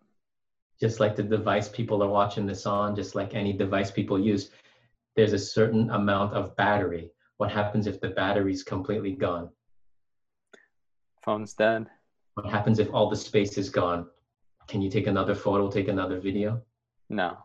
just 0.80 1.00
like 1.00 1.16
the 1.16 1.22
device 1.22 1.68
people 1.68 2.02
are 2.02 2.08
watching 2.08 2.46
this 2.46 2.66
on, 2.66 2.94
just 2.94 3.14
like 3.14 3.34
any 3.34 3.52
device 3.52 3.90
people 3.90 4.18
use, 4.18 4.50
there's 5.16 5.32
a 5.32 5.38
certain 5.38 5.90
amount 5.90 6.34
of 6.34 6.56
battery. 6.56 7.10
What 7.38 7.50
happens 7.50 7.86
if 7.86 8.00
the 8.00 8.10
battery's 8.10 8.62
completely 8.62 9.12
gone? 9.12 9.50
Phone's 11.24 11.54
dead. 11.54 11.86
What 12.34 12.50
happens 12.50 12.78
if 12.78 12.92
all 12.92 13.10
the 13.10 13.16
space 13.16 13.58
is 13.58 13.70
gone? 13.70 14.06
Can 14.68 14.80
you 14.80 14.90
take 14.90 15.06
another 15.06 15.34
photo, 15.34 15.70
take 15.70 15.88
another 15.88 16.20
video? 16.20 16.62
No. 17.08 17.38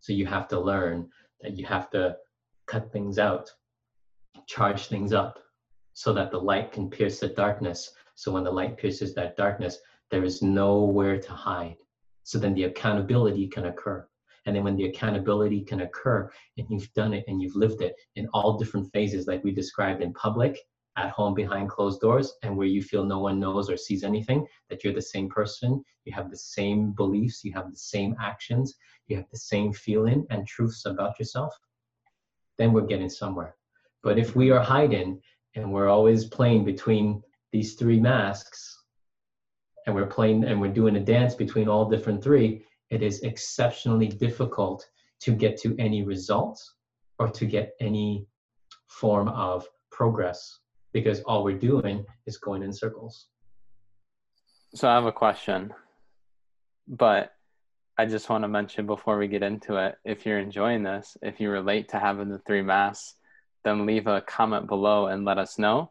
So 0.00 0.12
you 0.12 0.26
have 0.26 0.48
to 0.48 0.60
learn 0.60 1.08
that 1.40 1.56
you 1.56 1.66
have 1.66 1.90
to 1.90 2.16
cut 2.66 2.92
things 2.92 3.18
out, 3.18 3.50
charge 4.46 4.86
things 4.86 5.12
up 5.12 5.38
so 5.92 6.12
that 6.12 6.30
the 6.30 6.38
light 6.38 6.72
can 6.72 6.90
pierce 6.90 7.20
the 7.20 7.28
darkness. 7.28 7.92
So 8.14 8.32
when 8.32 8.44
the 8.44 8.50
light 8.50 8.76
pierces 8.76 9.14
that 9.14 9.36
darkness, 9.36 9.78
there 10.10 10.24
is 10.24 10.42
nowhere 10.42 11.20
to 11.20 11.32
hide. 11.32 11.76
So 12.22 12.38
then 12.38 12.54
the 12.54 12.64
accountability 12.64 13.48
can 13.48 13.66
occur. 13.66 14.06
And 14.46 14.54
then 14.54 14.64
when 14.64 14.76
the 14.76 14.86
accountability 14.86 15.62
can 15.62 15.80
occur 15.80 16.30
and 16.56 16.66
you've 16.70 16.92
done 16.94 17.12
it 17.12 17.24
and 17.26 17.42
you've 17.42 17.56
lived 17.56 17.82
it 17.82 17.94
in 18.14 18.28
all 18.32 18.56
different 18.56 18.90
phases, 18.92 19.26
like 19.26 19.44
we 19.44 19.52
described 19.52 20.02
in 20.02 20.12
public, 20.14 20.58
at 20.96 21.10
home 21.10 21.34
behind 21.34 21.68
closed 21.68 22.00
doors, 22.00 22.32
and 22.42 22.56
where 22.56 22.66
you 22.66 22.82
feel 22.82 23.04
no 23.04 23.18
one 23.18 23.38
knows 23.38 23.68
or 23.68 23.76
sees 23.76 24.02
anything, 24.02 24.46
that 24.70 24.82
you're 24.82 24.94
the 24.94 25.02
same 25.02 25.28
person, 25.28 25.84
you 26.04 26.12
have 26.12 26.30
the 26.30 26.36
same 26.36 26.92
beliefs, 26.92 27.44
you 27.44 27.52
have 27.52 27.70
the 27.70 27.76
same 27.76 28.16
actions, 28.18 28.74
you 29.08 29.16
have 29.16 29.26
the 29.30 29.38
same 29.38 29.72
feeling 29.74 30.26
and 30.30 30.46
truths 30.46 30.86
about 30.86 31.18
yourself, 31.18 31.54
then 32.56 32.72
we're 32.72 32.86
getting 32.86 33.10
somewhere. 33.10 33.56
But 34.02 34.18
if 34.18 34.34
we 34.34 34.50
are 34.50 34.62
hiding 34.62 35.20
and 35.54 35.70
we're 35.70 35.88
always 35.88 36.24
playing 36.24 36.64
between 36.64 37.22
these 37.52 37.74
three 37.74 38.00
masks, 38.00 38.84
and 39.86 39.94
we're 39.94 40.06
playing 40.06 40.44
and 40.44 40.60
we're 40.60 40.72
doing 40.72 40.96
a 40.96 41.00
dance 41.00 41.34
between 41.34 41.68
all 41.68 41.88
different 41.88 42.22
three, 42.22 42.64
it 42.90 43.02
is 43.02 43.22
exceptionally 43.22 44.08
difficult 44.08 44.88
to 45.20 45.32
get 45.32 45.56
to 45.62 45.74
any 45.78 46.02
results 46.02 46.74
or 47.18 47.28
to 47.28 47.46
get 47.46 47.72
any 47.80 48.26
form 48.88 49.28
of 49.28 49.66
progress 49.90 50.60
because 50.92 51.20
all 51.22 51.44
we're 51.44 51.58
doing 51.58 52.04
is 52.26 52.36
going 52.38 52.62
in 52.62 52.72
circles. 52.72 53.26
So 54.74 54.88
I 54.88 54.94
have 54.94 55.06
a 55.06 55.12
question, 55.12 55.72
but 56.86 57.32
I 57.98 58.04
just 58.04 58.28
want 58.28 58.44
to 58.44 58.48
mention 58.48 58.86
before 58.86 59.18
we 59.18 59.26
get 59.26 59.42
into 59.42 59.76
it 59.76 59.96
if 60.04 60.26
you're 60.26 60.38
enjoying 60.38 60.82
this, 60.82 61.16
if 61.22 61.40
you 61.40 61.50
relate 61.50 61.88
to 61.90 61.98
having 61.98 62.28
the 62.28 62.38
three 62.40 62.62
masks, 62.62 63.14
then 63.64 63.86
leave 63.86 64.06
a 64.06 64.20
comment 64.20 64.66
below 64.68 65.06
and 65.06 65.24
let 65.24 65.38
us 65.38 65.58
know. 65.58 65.90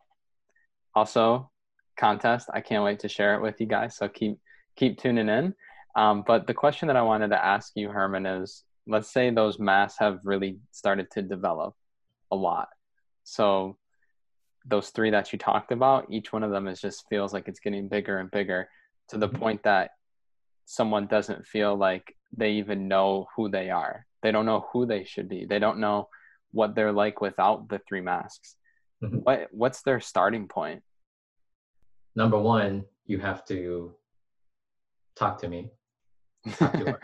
Also, 0.94 1.50
contest, 1.98 2.50
I 2.54 2.62
can't 2.62 2.84
wait 2.84 3.00
to 3.00 3.10
share 3.10 3.36
it 3.36 3.42
with 3.42 3.60
you 3.60 3.66
guys. 3.66 3.98
So 3.98 4.08
keep 4.08 4.38
keep 4.76 5.00
tuning 5.00 5.30
in. 5.30 5.56
Um, 5.96 6.24
but 6.26 6.48
the 6.48 6.54
question 6.54 6.88
that 6.88 6.98
I 6.98 7.02
wanted 7.02 7.30
to 7.30 7.44
ask 7.44 7.72
you, 7.76 7.90
Herman, 7.90 8.26
is 8.26 8.64
let's 8.88 9.12
say 9.12 9.30
those 9.30 9.60
masks 9.60 10.00
have 10.00 10.20
really 10.24 10.60
started 10.72 11.10
to 11.12 11.22
develop 11.22 11.74
a 12.32 12.36
lot. 12.36 12.68
So 13.24 13.78
those 14.66 14.90
three 14.90 15.12
that 15.12 15.32
you 15.32 15.40
talked 15.40 15.72
about, 15.72 16.08
each 16.10 16.34
one 16.34 16.44
of 16.44 16.52
them 16.52 16.68
is 16.68 16.82
just 16.82 17.06
feels 17.10 17.34
like 17.34 17.48
it's 17.48 17.60
getting 17.60 17.88
bigger 17.88 18.20
and 18.20 18.30
bigger 18.32 18.68
to 19.10 19.18
the 19.18 19.28
mm-hmm. 19.28 19.38
point 19.38 19.64
that 19.64 19.92
someone 20.66 21.08
doesn't 21.08 21.46
feel 21.46 21.76
like 21.76 22.16
they 22.36 22.54
even 22.54 22.88
know 22.88 23.28
who 23.36 23.50
they 23.50 23.70
are. 23.70 24.06
They 24.24 24.32
don't 24.32 24.46
know 24.46 24.68
who 24.74 24.86
they 24.86 25.04
should 25.04 25.30
be. 25.30 25.46
They 25.46 25.60
don't 25.60 25.80
know 25.80 26.10
what 26.52 26.76
they're 26.76 26.92
like 26.92 27.22
without 27.22 27.70
the 27.70 27.80
three 27.88 28.02
masks. 28.02 28.56
Mm-hmm. 29.04 29.18
What 29.18 29.48
what's 29.52 29.82
their 29.84 30.00
starting 30.00 30.48
point? 30.48 30.82
Number 32.16 32.40
one, 32.40 32.86
you 33.06 33.20
have 33.20 33.46
to 33.46 33.94
talk 35.16 35.40
to 35.42 35.48
me. 35.48 35.70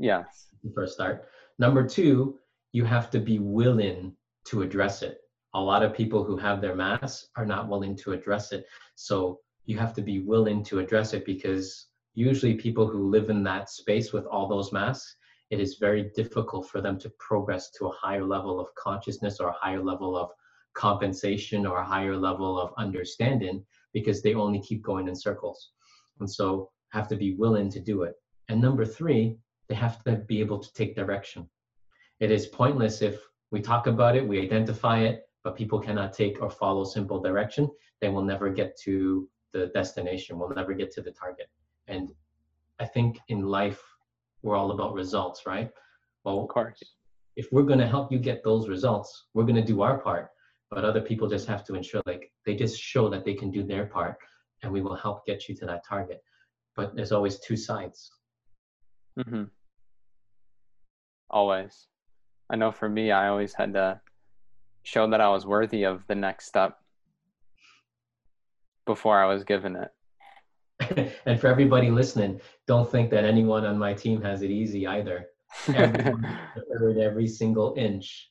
Yes. 0.00 0.46
First 0.74 0.94
start. 0.94 1.28
Number 1.58 1.86
two, 1.86 2.38
you 2.72 2.86
have 2.86 3.10
to 3.10 3.20
be 3.20 3.38
willing 3.38 4.16
to 4.46 4.62
address 4.62 5.02
it. 5.02 5.18
A 5.52 5.60
lot 5.60 5.82
of 5.82 5.92
people 5.92 6.24
who 6.24 6.38
have 6.38 6.62
their 6.62 6.74
masks 6.74 7.28
are 7.36 7.44
not 7.44 7.68
willing 7.68 7.94
to 7.96 8.12
address 8.12 8.52
it. 8.52 8.64
So 8.94 9.40
you 9.66 9.76
have 9.76 9.92
to 9.94 10.02
be 10.02 10.20
willing 10.20 10.64
to 10.64 10.78
address 10.78 11.12
it 11.12 11.26
because 11.26 11.88
usually 12.14 12.54
people 12.54 12.86
who 12.86 13.10
live 13.10 13.28
in 13.28 13.42
that 13.44 13.68
space 13.68 14.10
with 14.10 14.24
all 14.24 14.48
those 14.48 14.72
masks, 14.72 15.16
it 15.50 15.60
is 15.60 15.76
very 15.78 16.10
difficult 16.14 16.70
for 16.70 16.80
them 16.80 16.98
to 17.00 17.12
progress 17.18 17.70
to 17.72 17.88
a 17.88 17.92
higher 17.92 18.24
level 18.24 18.58
of 18.58 18.74
consciousness 18.76 19.38
or 19.38 19.48
a 19.48 19.58
higher 19.60 19.82
level 19.82 20.16
of 20.16 20.30
compensation 20.74 21.66
or 21.66 21.78
a 21.78 21.86
higher 21.86 22.16
level 22.16 22.58
of 22.58 22.72
understanding 22.78 23.62
because 23.92 24.22
they 24.22 24.34
only 24.34 24.62
keep 24.62 24.82
going 24.82 25.08
in 25.08 25.14
circles. 25.14 25.72
And 26.20 26.30
so 26.30 26.70
have 26.92 27.06
to 27.08 27.16
be 27.16 27.34
willing 27.34 27.70
to 27.70 27.80
do 27.80 28.02
it. 28.04 28.14
And 28.50 28.60
number 28.60 28.84
three, 28.84 29.36
they 29.68 29.76
have 29.76 30.02
to 30.02 30.16
be 30.16 30.40
able 30.40 30.58
to 30.58 30.72
take 30.72 30.96
direction. 30.96 31.48
It 32.18 32.32
is 32.32 32.48
pointless 32.48 33.00
if 33.00 33.16
we 33.52 33.60
talk 33.60 33.86
about 33.86 34.16
it, 34.16 34.26
we 34.26 34.42
identify 34.42 35.02
it, 35.02 35.22
but 35.44 35.54
people 35.54 35.78
cannot 35.78 36.12
take 36.12 36.42
or 36.42 36.50
follow 36.50 36.82
simple 36.82 37.20
direction, 37.20 37.70
they 38.00 38.08
will 38.08 38.24
never 38.24 38.50
get 38.50 38.76
to 38.80 39.28
the 39.52 39.66
destination, 39.72 40.36
We'll 40.36 40.48
never 40.48 40.74
get 40.74 40.90
to 40.94 41.00
the 41.00 41.12
target. 41.12 41.46
And 41.86 42.10
I 42.80 42.86
think 42.86 43.20
in 43.28 43.42
life, 43.42 43.80
we're 44.42 44.56
all 44.56 44.72
about 44.72 44.94
results, 44.94 45.46
right? 45.46 45.70
Well, 46.24 46.40
of 46.40 46.48
course. 46.48 46.82
If 47.36 47.52
we're 47.52 47.70
going 47.70 47.78
to 47.78 47.86
help 47.86 48.10
you 48.10 48.18
get 48.18 48.42
those 48.42 48.68
results, 48.68 49.26
we're 49.32 49.44
going 49.44 49.62
to 49.64 49.72
do 49.72 49.82
our 49.82 49.98
part, 49.98 50.30
but 50.70 50.84
other 50.84 51.00
people 51.00 51.28
just 51.28 51.46
have 51.46 51.64
to 51.66 51.76
ensure 51.76 52.02
like 52.04 52.32
they 52.44 52.56
just 52.56 52.80
show 52.80 53.08
that 53.10 53.24
they 53.24 53.34
can 53.34 53.52
do 53.52 53.62
their 53.62 53.86
part 53.86 54.16
and 54.64 54.72
we 54.72 54.80
will 54.80 54.96
help 54.96 55.24
get 55.24 55.48
you 55.48 55.54
to 55.54 55.66
that 55.66 55.86
target. 55.86 56.20
But 56.74 56.96
there's 56.96 57.12
always 57.12 57.38
two 57.38 57.56
sides. 57.56 58.10
Mm-hmm. 59.18 59.44
Always. 61.30 61.86
I 62.50 62.56
know 62.56 62.72
for 62.72 62.88
me, 62.88 63.10
I 63.10 63.28
always 63.28 63.54
had 63.54 63.74
to 63.74 64.00
show 64.82 65.08
that 65.10 65.20
I 65.20 65.28
was 65.28 65.46
worthy 65.46 65.84
of 65.84 66.06
the 66.06 66.14
next 66.14 66.46
step 66.46 66.78
before 68.86 69.22
I 69.22 69.26
was 69.26 69.44
given 69.44 69.76
it. 69.76 69.90
and 71.26 71.38
for 71.38 71.46
everybody 71.46 71.90
listening, 71.90 72.40
don't 72.66 72.90
think 72.90 73.10
that 73.10 73.24
anyone 73.24 73.64
on 73.64 73.78
my 73.78 73.92
team 73.92 74.20
has 74.22 74.42
it 74.42 74.50
easy 74.50 74.86
either. 74.86 75.26
Everyone 75.68 76.26
every 77.00 77.28
single 77.28 77.74
inch, 77.76 78.30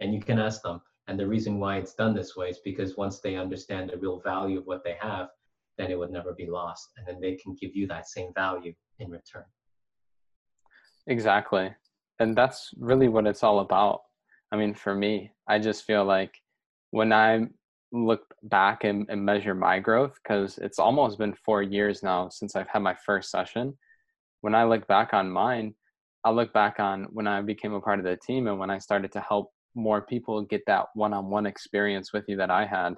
and 0.00 0.14
you 0.14 0.20
can 0.20 0.38
ask 0.38 0.62
them. 0.62 0.80
And 1.06 1.20
the 1.20 1.26
reason 1.26 1.60
why 1.60 1.76
it's 1.76 1.94
done 1.94 2.14
this 2.14 2.34
way 2.34 2.48
is 2.48 2.58
because 2.64 2.96
once 2.96 3.20
they 3.20 3.36
understand 3.36 3.90
the 3.90 3.98
real 3.98 4.20
value 4.20 4.58
of 4.58 4.66
what 4.66 4.82
they 4.82 4.96
have, 5.00 5.28
then 5.76 5.90
it 5.90 5.98
would 5.98 6.10
never 6.10 6.32
be 6.32 6.46
lost, 6.46 6.88
and 6.96 7.06
then 7.06 7.20
they 7.20 7.34
can 7.36 7.54
give 7.60 7.74
you 7.74 7.86
that 7.88 8.08
same 8.08 8.32
value 8.34 8.72
in 9.00 9.10
return. 9.10 9.44
Exactly, 11.06 11.70
and 12.18 12.36
that's 12.36 12.70
really 12.78 13.08
what 13.08 13.26
it's 13.26 13.42
all 13.42 13.60
about. 13.60 14.02
I 14.50 14.56
mean, 14.56 14.74
for 14.74 14.94
me, 14.94 15.32
I 15.48 15.58
just 15.58 15.84
feel 15.84 16.04
like 16.04 16.40
when 16.90 17.12
I 17.12 17.46
look 17.92 18.22
back 18.42 18.84
and, 18.84 19.06
and 19.08 19.24
measure 19.24 19.54
my 19.54 19.78
growth, 19.78 20.14
because 20.22 20.58
it's 20.58 20.78
almost 20.78 21.18
been 21.18 21.34
four 21.34 21.62
years 21.62 22.02
now 22.02 22.28
since 22.28 22.56
I've 22.56 22.68
had 22.68 22.80
my 22.82 22.94
first 22.94 23.30
session. 23.30 23.76
When 24.40 24.54
I 24.54 24.64
look 24.64 24.86
back 24.88 25.14
on 25.14 25.30
mine, 25.30 25.74
I 26.24 26.30
look 26.30 26.52
back 26.52 26.80
on 26.80 27.04
when 27.12 27.26
I 27.26 27.42
became 27.42 27.74
a 27.74 27.80
part 27.80 27.98
of 27.98 28.04
the 28.04 28.16
team 28.16 28.46
and 28.46 28.58
when 28.58 28.70
I 28.70 28.78
started 28.78 29.12
to 29.12 29.20
help 29.20 29.52
more 29.74 30.02
people 30.02 30.42
get 30.42 30.62
that 30.66 30.86
one-on-one 30.94 31.46
experience 31.46 32.12
with 32.12 32.24
you 32.28 32.36
that 32.38 32.50
I 32.50 32.66
had. 32.66 32.94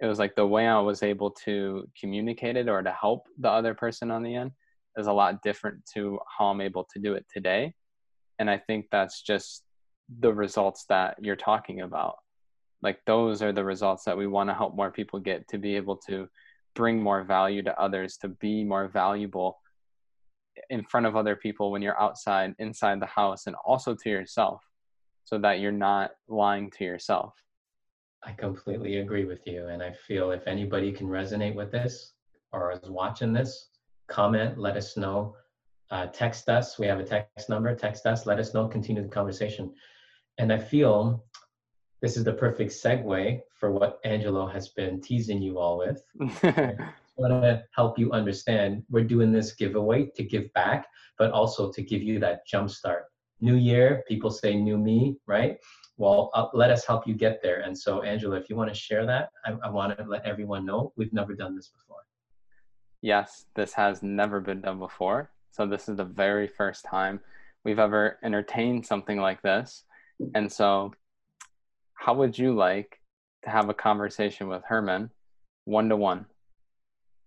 It 0.00 0.06
was 0.06 0.18
like 0.18 0.34
the 0.36 0.46
way 0.46 0.66
I 0.66 0.80
was 0.80 1.02
able 1.02 1.30
to 1.44 1.86
communicate 1.98 2.56
it 2.56 2.68
or 2.68 2.82
to 2.82 2.90
help 2.92 3.26
the 3.38 3.50
other 3.50 3.74
person 3.74 4.10
on 4.10 4.22
the 4.22 4.34
end 4.36 4.52
is 4.96 5.06
a 5.06 5.12
lot 5.12 5.42
different 5.42 5.84
to 5.94 6.18
how 6.38 6.46
I'm 6.46 6.60
able 6.60 6.86
to 6.92 6.98
do 6.98 7.14
it 7.14 7.26
today. 7.32 7.74
And 8.38 8.50
I 8.50 8.58
think 8.58 8.86
that's 8.90 9.22
just 9.22 9.62
the 10.18 10.32
results 10.32 10.86
that 10.88 11.16
you're 11.20 11.36
talking 11.36 11.80
about. 11.82 12.16
Like 12.82 13.00
those 13.06 13.42
are 13.42 13.52
the 13.52 13.64
results 13.64 14.04
that 14.04 14.16
we 14.16 14.26
want 14.26 14.48
to 14.50 14.54
help 14.54 14.74
more 14.74 14.90
people 14.90 15.20
get 15.20 15.46
to 15.48 15.58
be 15.58 15.76
able 15.76 15.96
to 16.08 16.28
bring 16.74 17.02
more 17.02 17.22
value 17.22 17.62
to 17.62 17.78
others, 17.78 18.16
to 18.18 18.28
be 18.28 18.64
more 18.64 18.88
valuable 18.88 19.58
in 20.68 20.84
front 20.84 21.06
of 21.06 21.16
other 21.16 21.36
people 21.36 21.70
when 21.70 21.82
you're 21.82 22.00
outside, 22.00 22.54
inside 22.58 23.00
the 23.00 23.06
house, 23.06 23.46
and 23.46 23.56
also 23.64 23.94
to 23.94 24.08
yourself 24.08 24.62
so 25.24 25.38
that 25.38 25.60
you're 25.60 25.72
not 25.72 26.12
lying 26.28 26.70
to 26.70 26.84
yourself. 26.84 27.34
I 28.22 28.32
completely 28.32 28.98
agree 28.98 29.24
with 29.24 29.46
you. 29.46 29.68
And 29.68 29.82
I 29.82 29.92
feel 29.92 30.30
if 30.32 30.46
anybody 30.46 30.92
can 30.92 31.06
resonate 31.06 31.54
with 31.54 31.70
this 31.70 32.12
or 32.52 32.72
is 32.72 32.90
watching 32.90 33.32
this, 33.32 33.69
comment, 34.10 34.58
let 34.58 34.76
us 34.76 34.96
know 34.96 35.36
uh, 35.90 36.06
text 36.06 36.48
us. 36.48 36.78
We 36.78 36.86
have 36.86 37.00
a 37.00 37.04
text 37.04 37.48
number. 37.48 37.74
Text 37.74 38.06
us. 38.06 38.26
Let 38.26 38.38
us 38.38 38.54
know. 38.54 38.68
Continue 38.68 39.02
the 39.02 39.08
conversation. 39.08 39.74
And 40.38 40.52
I 40.52 40.58
feel 40.58 41.24
this 42.00 42.16
is 42.16 42.24
the 42.24 42.32
perfect 42.32 42.72
segue 42.72 43.40
for 43.58 43.72
what 43.72 43.98
Angelo 44.04 44.46
has 44.46 44.68
been 44.68 45.00
teasing 45.00 45.42
you 45.42 45.58
all 45.58 45.78
with. 45.78 46.02
I 46.42 46.92
want 47.16 47.42
to 47.42 47.62
help 47.74 47.98
you 47.98 48.12
understand 48.12 48.84
we're 48.88 49.04
doing 49.04 49.32
this 49.32 49.52
giveaway 49.52 50.06
to 50.16 50.22
give 50.22 50.50
back, 50.54 50.86
but 51.18 51.32
also 51.32 51.70
to 51.72 51.82
give 51.82 52.02
you 52.02 52.18
that 52.20 52.46
jump 52.46 52.70
start. 52.70 53.04
New 53.40 53.56
year, 53.56 54.04
people 54.06 54.30
say 54.30 54.54
new 54.54 54.78
me, 54.78 55.16
right? 55.26 55.58
Well, 55.96 56.30
uh, 56.34 56.46
let 56.54 56.70
us 56.70 56.86
help 56.86 57.06
you 57.06 57.14
get 57.14 57.42
there. 57.42 57.60
And 57.60 57.76
so, 57.76 58.02
Angelo, 58.02 58.36
if 58.36 58.48
you 58.48 58.56
want 58.56 58.70
to 58.70 58.74
share 58.74 59.04
that, 59.04 59.30
I, 59.44 59.54
I 59.64 59.68
want 59.68 59.98
to 59.98 60.04
let 60.04 60.24
everyone 60.24 60.64
know 60.64 60.92
we've 60.96 61.12
never 61.12 61.34
done 61.34 61.56
this 61.56 61.68
before. 61.68 61.98
Yes, 63.02 63.46
this 63.54 63.72
has 63.74 64.02
never 64.02 64.40
been 64.40 64.60
done 64.60 64.78
before. 64.78 65.30
So 65.52 65.66
this 65.66 65.88
is 65.88 65.96
the 65.96 66.04
very 66.04 66.46
first 66.46 66.84
time 66.84 67.20
we've 67.64 67.78
ever 67.78 68.18
entertained 68.22 68.86
something 68.86 69.18
like 69.18 69.42
this. 69.42 69.84
And 70.34 70.50
so, 70.52 70.92
how 71.94 72.14
would 72.14 72.38
you 72.38 72.54
like 72.54 73.00
to 73.44 73.50
have 73.50 73.68
a 73.68 73.74
conversation 73.74 74.48
with 74.48 74.62
Herman 74.64 75.10
one 75.64 75.88
to 75.88 75.96
one? 75.96 76.26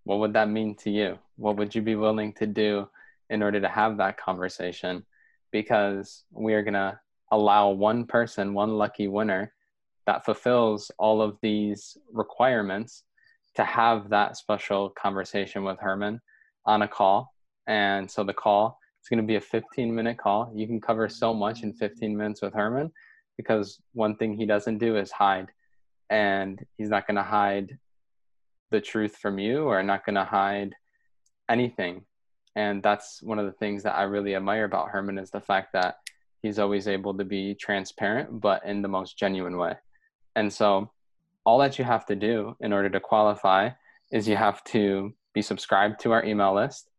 What 0.03 0.19
would 0.19 0.33
that 0.33 0.49
mean 0.49 0.75
to 0.77 0.91
you? 0.91 1.17
What 1.37 1.57
would 1.57 1.73
you 1.73 1.81
be 1.81 1.95
willing 1.95 2.33
to 2.33 2.45
do 2.45 2.87
in 3.29 3.41
order 3.41 3.59
to 3.59 3.69
have 3.69 3.97
that 3.97 4.17
conversation? 4.17 5.05
Because 5.51 6.23
we 6.31 6.53
are 6.53 6.63
going 6.63 6.73
to 6.73 6.99
allow 7.31 7.69
one 7.69 8.05
person, 8.05 8.53
one 8.53 8.77
lucky 8.77 9.07
winner 9.07 9.53
that 10.05 10.25
fulfills 10.25 10.91
all 10.99 11.21
of 11.21 11.37
these 11.41 11.97
requirements 12.11 13.03
to 13.55 13.63
have 13.63 14.09
that 14.09 14.37
special 14.37 14.89
conversation 14.89 15.63
with 15.63 15.79
Herman 15.79 16.19
on 16.65 16.81
a 16.81 16.87
call 16.87 17.33
and 17.67 18.09
so 18.09 18.23
the 18.23 18.33
call 18.33 18.79
is 19.01 19.09
going 19.09 19.21
to 19.21 19.27
be 19.27 19.35
a 19.35 19.41
15 19.41 19.93
minute 19.93 20.17
call. 20.17 20.51
You 20.55 20.67
can 20.67 20.81
cover 20.81 21.07
so 21.09 21.33
much 21.33 21.63
in 21.63 21.73
15 21.73 22.15
minutes 22.15 22.41
with 22.41 22.53
Herman 22.53 22.91
because 23.37 23.81
one 23.93 24.15
thing 24.15 24.35
he 24.35 24.45
doesn't 24.45 24.77
do 24.77 24.97
is 24.97 25.11
hide. 25.11 25.49
And 26.09 26.63
he's 26.77 26.89
not 26.89 27.07
going 27.07 27.15
to 27.15 27.23
hide 27.23 27.77
the 28.71 28.81
truth 28.81 29.17
from 29.17 29.39
you 29.39 29.63
or 29.63 29.81
not 29.83 30.05
going 30.05 30.15
to 30.15 30.25
hide 30.25 30.73
anything. 31.49 32.03
And 32.55 32.83
that's 32.83 33.21
one 33.23 33.39
of 33.39 33.45
the 33.45 33.51
things 33.53 33.83
that 33.83 33.95
I 33.95 34.03
really 34.03 34.35
admire 34.35 34.65
about 34.65 34.89
Herman 34.89 35.17
is 35.17 35.31
the 35.31 35.41
fact 35.41 35.73
that 35.73 35.95
he's 36.41 36.59
always 36.59 36.87
able 36.87 37.17
to 37.17 37.25
be 37.25 37.55
transparent, 37.55 38.41
but 38.41 38.63
in 38.65 38.81
the 38.81 38.87
most 38.87 39.17
genuine 39.17 39.57
way. 39.57 39.75
And 40.35 40.51
so 40.51 40.91
all 41.45 41.59
that 41.59 41.77
you 41.77 41.85
have 41.85 42.05
to 42.07 42.15
do 42.15 42.55
in 42.59 42.73
order 42.73 42.89
to 42.89 42.99
qualify 42.99 43.69
is 44.11 44.27
you 44.27 44.35
have 44.35 44.63
to 44.65 45.13
be 45.33 45.41
subscribed 45.41 45.99
to 46.01 46.11
our 46.11 46.23
email 46.23 46.53
list 46.53 46.89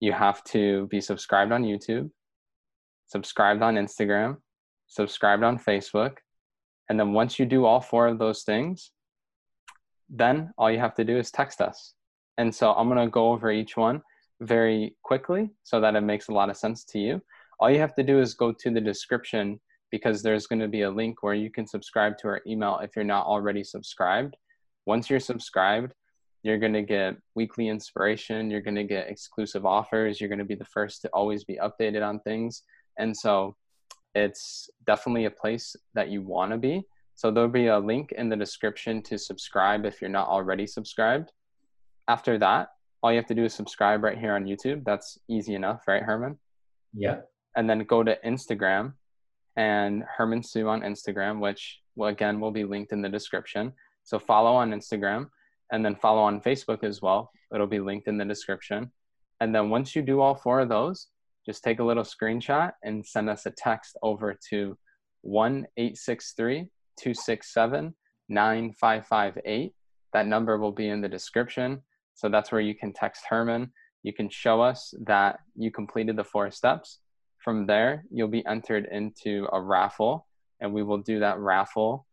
you 0.00 0.12
have 0.12 0.42
to 0.44 0.86
be 0.86 1.00
subscribed 1.00 1.52
on 1.52 1.64
YouTube, 1.64 2.10
subscribed 3.06 3.62
on 3.62 3.74
Instagram, 3.74 4.36
subscribed 4.86 5.42
on 5.42 5.58
Facebook. 5.58 6.18
And 6.88 6.98
then 6.98 7.12
once 7.12 7.38
you 7.38 7.46
do 7.46 7.64
all 7.64 7.80
four 7.80 8.06
of 8.06 8.18
those 8.18 8.42
things, 8.42 8.92
then 10.08 10.52
all 10.56 10.70
you 10.70 10.78
have 10.78 10.94
to 10.94 11.04
do 11.04 11.18
is 11.18 11.30
text 11.30 11.60
us. 11.60 11.94
And 12.38 12.54
so 12.54 12.72
I'm 12.72 12.88
going 12.88 13.04
to 13.04 13.10
go 13.10 13.32
over 13.32 13.50
each 13.50 13.76
one 13.76 14.02
very 14.40 14.96
quickly 15.02 15.50
so 15.64 15.80
that 15.80 15.96
it 15.96 16.00
makes 16.02 16.28
a 16.28 16.32
lot 16.32 16.48
of 16.48 16.56
sense 16.56 16.84
to 16.84 16.98
you. 16.98 17.20
All 17.58 17.70
you 17.70 17.80
have 17.80 17.96
to 17.96 18.04
do 18.04 18.20
is 18.20 18.34
go 18.34 18.52
to 18.52 18.70
the 18.70 18.80
description 18.80 19.60
because 19.90 20.22
there's 20.22 20.46
going 20.46 20.60
to 20.60 20.68
be 20.68 20.82
a 20.82 20.90
link 20.90 21.22
where 21.22 21.34
you 21.34 21.50
can 21.50 21.66
subscribe 21.66 22.18
to 22.18 22.28
our 22.28 22.42
email 22.46 22.78
if 22.82 22.94
you're 22.94 23.04
not 23.04 23.26
already 23.26 23.64
subscribed. 23.64 24.36
Once 24.86 25.08
you're 25.08 25.20
subscribed, 25.20 25.92
you're 26.42 26.58
going 26.58 26.72
to 26.72 26.82
get 26.82 27.16
weekly 27.34 27.68
inspiration 27.68 28.50
you're 28.50 28.60
going 28.60 28.74
to 28.74 28.84
get 28.84 29.08
exclusive 29.08 29.66
offers 29.66 30.20
you're 30.20 30.28
going 30.28 30.38
to 30.38 30.44
be 30.44 30.54
the 30.54 30.64
first 30.64 31.02
to 31.02 31.08
always 31.08 31.44
be 31.44 31.58
updated 31.62 32.06
on 32.06 32.20
things. 32.20 32.62
And 32.98 33.16
so 33.16 33.56
it's 34.14 34.70
definitely 34.86 35.26
a 35.26 35.30
place 35.30 35.76
that 35.94 36.08
you 36.08 36.22
want 36.22 36.52
to 36.52 36.58
be. 36.58 36.82
So 37.14 37.30
there'll 37.30 37.48
be 37.48 37.66
a 37.66 37.78
link 37.78 38.12
in 38.12 38.28
the 38.28 38.36
description 38.36 39.02
to 39.02 39.18
subscribe 39.18 39.84
if 39.84 40.00
you're 40.00 40.10
not 40.10 40.28
already 40.28 40.66
subscribed. 40.66 41.32
After 42.06 42.38
that 42.38 42.68
all 43.02 43.12
you 43.12 43.16
have 43.16 43.26
to 43.26 43.34
do 43.34 43.44
is 43.44 43.54
subscribe 43.54 44.02
right 44.02 44.18
here 44.18 44.34
on 44.34 44.44
youtube. 44.44 44.84
That's 44.84 45.18
easy 45.28 45.54
enough 45.54 45.86
right 45.86 46.02
herman? 46.02 46.38
Yeah. 46.92 47.20
And 47.56 47.68
then 47.68 47.80
go 47.80 48.02
to 48.02 48.16
instagram 48.24 48.94
and 49.58 50.04
herman 50.16 50.42
sue 50.42 50.68
on 50.68 50.80
instagram 50.80 51.40
which 51.40 51.80
again 52.02 52.40
will 52.40 52.52
be 52.52 52.64
linked 52.64 52.92
in 52.92 53.02
the 53.02 53.08
description 53.08 53.72
so 54.04 54.18
follow 54.18 54.54
on 54.54 54.70
instagram 54.70 55.28
and 55.70 55.84
then 55.84 55.96
follow 55.96 56.22
on 56.22 56.40
Facebook 56.40 56.82
as 56.84 57.02
well. 57.02 57.30
It'll 57.54 57.66
be 57.66 57.80
linked 57.80 58.08
in 58.08 58.16
the 58.18 58.24
description. 58.24 58.90
And 59.40 59.54
then 59.54 59.70
once 59.70 59.94
you 59.94 60.02
do 60.02 60.20
all 60.20 60.34
four 60.34 60.58
of 60.60 60.68
those, 60.68 61.06
just 61.46 61.62
take 61.62 61.78
a 61.78 61.84
little 61.84 62.04
screenshot 62.04 62.72
and 62.82 63.06
send 63.06 63.30
us 63.30 63.46
a 63.46 63.50
text 63.50 63.96
over 64.02 64.36
to 64.50 64.76
1 65.22 65.66
267 65.76 67.94
9558. 68.28 69.72
That 70.12 70.26
number 70.26 70.58
will 70.58 70.72
be 70.72 70.88
in 70.88 71.00
the 71.00 71.08
description. 71.08 71.82
So 72.14 72.28
that's 72.28 72.50
where 72.50 72.60
you 72.60 72.74
can 72.74 72.92
text 72.92 73.22
Herman. 73.28 73.70
You 74.02 74.12
can 74.12 74.28
show 74.28 74.60
us 74.60 74.92
that 75.06 75.38
you 75.54 75.70
completed 75.70 76.16
the 76.16 76.24
four 76.24 76.50
steps. 76.50 76.98
From 77.48 77.64
there, 77.64 78.04
you'll 78.10 78.28
be 78.28 78.44
entered 78.44 78.86
into 78.92 79.48
a 79.54 79.58
raffle, 79.58 80.26
and 80.60 80.70
we 80.70 80.82
will 80.82 80.98
do 80.98 81.18
that 81.20 81.38
raffle 81.38 82.06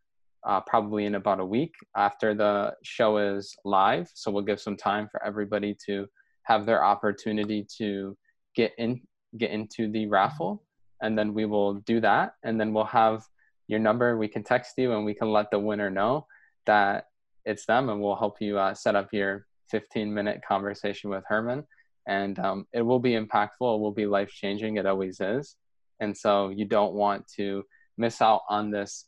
uh, 0.47 0.61
probably 0.61 1.07
in 1.07 1.15
about 1.15 1.41
a 1.41 1.45
week 1.45 1.73
after 1.93 2.33
the 2.33 2.73
show 2.83 3.17
is 3.17 3.53
live. 3.65 4.09
So 4.13 4.31
we'll 4.31 4.45
give 4.45 4.61
some 4.61 4.77
time 4.77 5.09
for 5.11 5.21
everybody 5.25 5.75
to 5.87 6.07
have 6.43 6.65
their 6.65 6.85
opportunity 6.85 7.67
to 7.79 8.15
get 8.55 8.71
in 8.77 9.01
get 9.37 9.51
into 9.51 9.91
the 9.91 10.07
raffle 10.07 10.63
and 11.01 11.19
then 11.19 11.33
we 11.33 11.43
will 11.43 11.73
do 11.81 11.99
that. 11.99 12.35
And 12.45 12.57
then 12.57 12.71
we'll 12.71 12.85
have 12.85 13.25
your 13.67 13.79
number. 13.79 14.17
We 14.17 14.29
can 14.29 14.41
text 14.45 14.75
you 14.77 14.93
and 14.93 15.03
we 15.03 15.15
can 15.15 15.33
let 15.33 15.51
the 15.51 15.59
winner 15.59 15.89
know 15.89 16.27
that 16.65 17.07
it's 17.43 17.65
them 17.65 17.89
and 17.89 17.99
we'll 17.99 18.15
help 18.15 18.37
you 18.39 18.57
uh, 18.57 18.73
set 18.73 18.95
up 18.95 19.11
your 19.11 19.47
15 19.69 20.13
minute 20.13 20.39
conversation 20.47 21.09
with 21.09 21.25
herman 21.27 21.65
and 22.07 22.37
um, 22.39 22.67
it 22.73 22.81
will 22.81 22.99
be 22.99 23.11
impactful. 23.13 23.49
It 23.75 23.81
will 23.81 23.93
be 23.93 24.05
life 24.05 24.29
changing 24.29 24.77
it 24.77 24.85
always 24.85 25.19
is. 25.19 25.55
And 25.99 26.15
so 26.15 26.49
you 26.49 26.65
don't 26.65 26.93
want 26.93 27.27
to 27.37 27.63
miss 27.97 28.21
out 28.21 28.41
on 28.49 28.71
this 28.71 29.05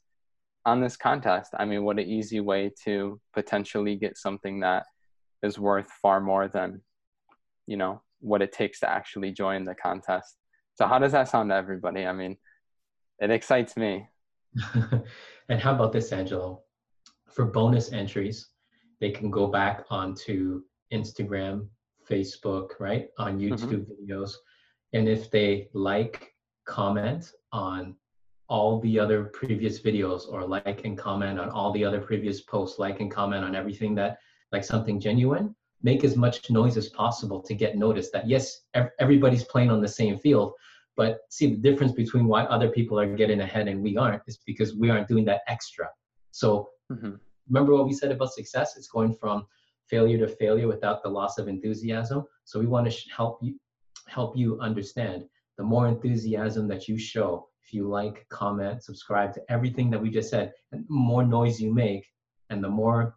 on 0.65 0.81
this 0.81 0.97
contest. 0.97 1.51
I 1.57 1.65
mean 1.65 1.83
what 1.83 1.99
an 1.99 2.05
easy 2.07 2.39
way 2.39 2.71
to 2.83 3.19
potentially 3.33 3.95
get 3.95 4.17
something 4.17 4.59
that 4.61 4.85
is 5.43 5.57
worth 5.59 5.89
far 6.01 6.19
more 6.19 6.47
than 6.47 6.81
you 7.67 7.77
know 7.77 8.01
what 8.19 8.41
it 8.41 8.51
takes 8.51 8.79
to 8.81 8.89
actually 8.89 9.31
join 9.31 9.63
the 9.63 9.75
contest. 9.75 10.37
So 10.75 10.87
how 10.87 10.99
does 10.99 11.11
that 11.13 11.29
sound 11.29 11.49
to 11.51 11.55
everybody? 11.55 12.05
I 12.05 12.13
mean 12.13 12.37
it 13.19 13.31
excites 13.31 13.77
me. 13.77 14.07
And 15.49 15.61
how 15.61 15.73
about 15.73 15.93
this 15.93 16.11
angelo? 16.11 16.63
For 17.31 17.45
bonus 17.45 17.93
entries 17.93 18.49
they 18.99 19.11
can 19.11 19.29
go 19.29 19.47
back 19.47 19.85
onto 19.89 20.61
instagram 20.91 21.67
facebook 22.09 22.71
right 22.79 23.09
on 23.17 23.39
mm-hmm. 23.39 23.53
youtube 23.53 23.85
mm-hmm. 23.85 24.11
videos 24.11 24.33
and 24.93 25.07
if 25.07 25.29
they 25.29 25.69
like 25.73 26.33
comment 26.65 27.31
on 27.51 27.95
all 28.49 28.79
the 28.79 28.99
other 28.99 29.25
previous 29.25 29.81
videos 29.81 30.27
or 30.29 30.45
like 30.45 30.85
and 30.85 30.97
comment 30.97 31.39
on 31.39 31.49
all 31.49 31.71
the 31.73 31.83
other 31.83 31.99
previous 31.99 32.41
posts 32.41 32.79
like 32.79 32.99
and 33.01 33.11
comment 33.11 33.43
on 33.43 33.55
everything 33.55 33.93
that 33.93 34.17
like 34.51 34.63
something 34.63 34.99
genuine 34.99 35.53
make 35.83 36.03
as 36.03 36.15
much 36.15 36.49
noise 36.49 36.77
as 36.77 36.89
possible 36.89 37.41
to 37.41 37.53
get 37.53 37.77
noticed 37.77 38.11
that 38.13 38.27
yes 38.27 38.61
everybody's 38.99 39.43
playing 39.43 39.69
on 39.69 39.81
the 39.81 39.87
same 39.87 40.17
field 40.17 40.53
but 40.95 41.19
see 41.29 41.47
the 41.51 41.57
difference 41.57 41.91
between 41.91 42.25
why 42.25 42.43
other 42.43 42.69
people 42.69 42.99
are 42.99 43.15
getting 43.15 43.41
ahead 43.41 43.67
and 43.67 43.81
we 43.81 43.97
aren't 43.97 44.21
is 44.27 44.39
because 44.45 44.75
we 44.75 44.89
aren't 44.89 45.07
doing 45.07 45.25
that 45.25 45.41
extra 45.47 45.87
so 46.31 46.69
mm-hmm. 46.91 47.11
remember 47.49 47.73
what 47.73 47.85
we 47.85 47.93
said 47.93 48.11
about 48.11 48.33
success 48.33 48.77
it's 48.77 48.87
going 48.87 49.13
from 49.13 49.45
failure 49.89 50.17
to 50.17 50.27
failure 50.35 50.67
without 50.67 51.01
the 51.03 51.09
loss 51.09 51.37
of 51.37 51.47
enthusiasm 51.47 52.23
so 52.45 52.59
we 52.59 52.67
want 52.67 52.89
to 52.89 53.09
help 53.09 53.39
you 53.41 53.59
help 54.07 54.37
you 54.37 54.59
understand 54.59 55.23
the 55.57 55.63
more 55.63 55.87
enthusiasm 55.87 56.67
that 56.67 56.87
you 56.87 56.97
show 56.97 57.47
if 57.63 57.73
you 57.73 57.87
like 57.87 58.25
comment 58.29 58.83
subscribe 58.83 59.33
to 59.33 59.41
everything 59.49 59.89
that 59.89 60.01
we 60.01 60.09
just 60.09 60.29
said 60.29 60.53
and 60.71 60.85
more 60.89 61.23
noise 61.23 61.59
you 61.59 61.73
make 61.73 62.05
and 62.49 62.63
the 62.63 62.69
more 62.69 63.15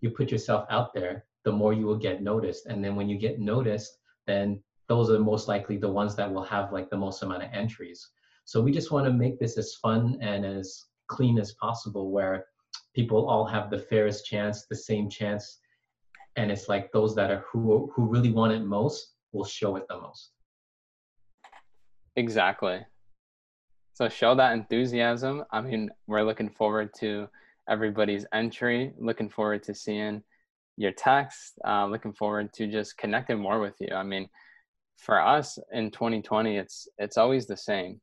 you 0.00 0.10
put 0.10 0.30
yourself 0.30 0.64
out 0.70 0.94
there 0.94 1.24
the 1.48 1.52
more 1.52 1.72
you 1.72 1.86
will 1.86 1.96
get 1.96 2.22
noticed. 2.22 2.66
And 2.66 2.84
then 2.84 2.94
when 2.94 3.08
you 3.08 3.16
get 3.16 3.40
noticed, 3.40 3.98
then 4.26 4.62
those 4.86 5.10
are 5.10 5.18
most 5.18 5.48
likely 5.48 5.78
the 5.78 5.88
ones 5.88 6.14
that 6.16 6.30
will 6.30 6.44
have 6.44 6.72
like 6.72 6.90
the 6.90 6.96
most 6.96 7.22
amount 7.22 7.42
of 7.42 7.50
entries. 7.54 8.06
So 8.44 8.60
we 8.60 8.70
just 8.70 8.90
want 8.90 9.06
to 9.06 9.12
make 9.12 9.38
this 9.38 9.56
as 9.56 9.74
fun 9.76 10.18
and 10.20 10.44
as 10.44 10.84
clean 11.06 11.38
as 11.38 11.54
possible 11.54 12.10
where 12.10 12.44
people 12.94 13.28
all 13.28 13.46
have 13.46 13.70
the 13.70 13.78
fairest 13.78 14.26
chance, 14.26 14.66
the 14.66 14.76
same 14.76 15.08
chance. 15.08 15.58
And 16.36 16.50
it's 16.50 16.68
like 16.68 16.92
those 16.92 17.14
that 17.16 17.30
are 17.30 17.44
who 17.50 17.90
who 17.94 18.06
really 18.06 18.30
want 18.30 18.52
it 18.52 18.64
most 18.64 19.14
will 19.32 19.44
show 19.44 19.76
it 19.76 19.86
the 19.88 20.00
most. 20.00 20.32
Exactly. 22.16 22.80
So 23.94 24.08
show 24.08 24.34
that 24.36 24.52
enthusiasm. 24.52 25.44
I 25.50 25.60
mean, 25.60 25.90
we're 26.06 26.22
looking 26.22 26.50
forward 26.50 26.90
to 27.00 27.28
everybody's 27.68 28.26
entry, 28.32 28.92
looking 28.98 29.28
forward 29.28 29.62
to 29.64 29.74
seeing 29.74 30.22
your 30.76 30.92
text. 30.92 31.58
Uh, 31.66 31.86
looking 31.86 32.12
forward 32.12 32.52
to 32.54 32.66
just 32.66 32.96
connecting 32.96 33.38
more 33.38 33.60
with 33.60 33.74
you. 33.80 33.94
I 33.94 34.04
mean, 34.04 34.28
for 34.96 35.20
us 35.20 35.58
in 35.72 35.90
2020, 35.90 36.56
it's 36.56 36.88
it's 36.98 37.16
always 37.16 37.46
the 37.46 37.56
same, 37.56 38.00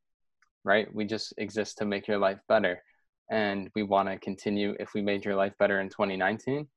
right? 0.63 0.93
We 0.93 1.05
just 1.05 1.33
exist 1.38 1.77
to 1.77 1.85
make 1.85 2.07
your 2.07 2.17
life 2.17 2.39
better, 2.47 2.81
and 3.31 3.69
we 3.75 3.83
want 3.83 4.09
to 4.09 4.17
continue. 4.19 4.75
If 4.79 4.93
we 4.93 5.01
made 5.01 5.25
your 5.25 5.35
life 5.35 5.53
better 5.59 5.79
in 5.81 5.89
2019, 5.89 6.67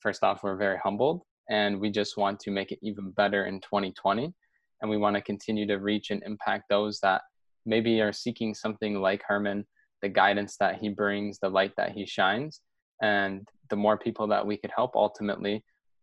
first 0.00 0.22
off, 0.22 0.42
we're 0.42 0.56
very 0.56 0.78
humbled, 0.78 1.22
and 1.50 1.80
we 1.80 1.90
just 1.90 2.16
want 2.16 2.40
to 2.40 2.50
make 2.50 2.72
it 2.72 2.78
even 2.82 3.10
better 3.12 3.46
in 3.46 3.60
2020, 3.60 4.32
and 4.80 4.90
we 4.90 4.96
want 4.96 5.16
to 5.16 5.22
continue 5.22 5.66
to 5.66 5.76
reach 5.76 6.10
and 6.10 6.22
impact 6.24 6.64
those 6.68 7.00
that 7.00 7.22
maybe 7.66 8.00
are 8.00 8.12
seeking 8.12 8.54
something 8.54 9.00
like 9.00 9.22
Herman, 9.26 9.66
the 10.02 10.08
guidance 10.08 10.56
that 10.58 10.78
he 10.78 10.88
brings, 10.88 11.38
the 11.38 11.48
light 11.48 11.72
that 11.76 11.92
he 11.92 12.06
shines, 12.06 12.60
and 13.02 13.46
the 13.70 13.76
more 13.76 13.98
people 13.98 14.26
that 14.28 14.46
we 14.46 14.56
could 14.56 14.70
help 14.74 14.92
ultimately 14.94 15.62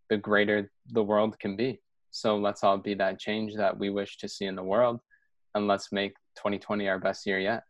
the 0.10 0.18
greater 0.18 0.72
the 0.92 1.04
world 1.04 1.38
can 1.40 1.56
be. 1.56 1.80
So 2.12 2.38
let's 2.38 2.64
all 2.64 2.78
be 2.78 2.94
that 2.96 3.20
change 3.20 3.56
that 3.56 3.78
we 3.78 3.90
wish 3.90 4.18
to 4.18 4.30
see 4.30 4.46
in 4.46 4.56
the 4.56 4.64
world 4.64 5.00
and 5.56 5.68
let's 5.68 5.92
make 5.92 6.14
2020 6.38 6.88
our 6.88 7.00
best 7.00 7.26
year 7.26 7.40
yet. 7.40 7.64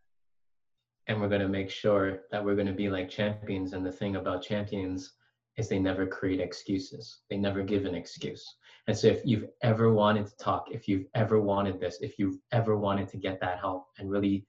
And 1.08 1.20
we're 1.20 1.28
going 1.28 1.40
to 1.40 1.48
make 1.48 1.70
sure 1.70 2.20
that 2.30 2.44
we're 2.44 2.54
going 2.54 2.66
to 2.66 2.72
be 2.72 2.88
like 2.88 3.08
champions 3.08 3.72
and 3.72 3.86
the 3.86 3.92
thing 3.92 4.16
about 4.16 4.42
champions 4.42 5.14
is 5.56 5.68
they 5.68 5.78
never 5.78 6.06
create 6.06 6.40
excuses 6.40 7.20
they 7.30 7.36
never 7.36 7.62
give 7.62 7.84
an 7.84 7.94
excuse 7.94 8.44
and 8.88 8.96
so 8.96 9.08
if 9.08 9.20
you've 9.24 9.48
ever 9.62 9.92
wanted 9.92 10.26
to 10.26 10.36
talk 10.36 10.66
if 10.70 10.86
you've 10.88 11.06
ever 11.14 11.40
wanted 11.40 11.80
this 11.80 11.98
if 12.00 12.18
you've 12.18 12.38
ever 12.52 12.76
wanted 12.76 13.08
to 13.08 13.16
get 13.16 13.40
that 13.40 13.58
help 13.58 13.86
and 13.98 14.10
really 14.10 14.46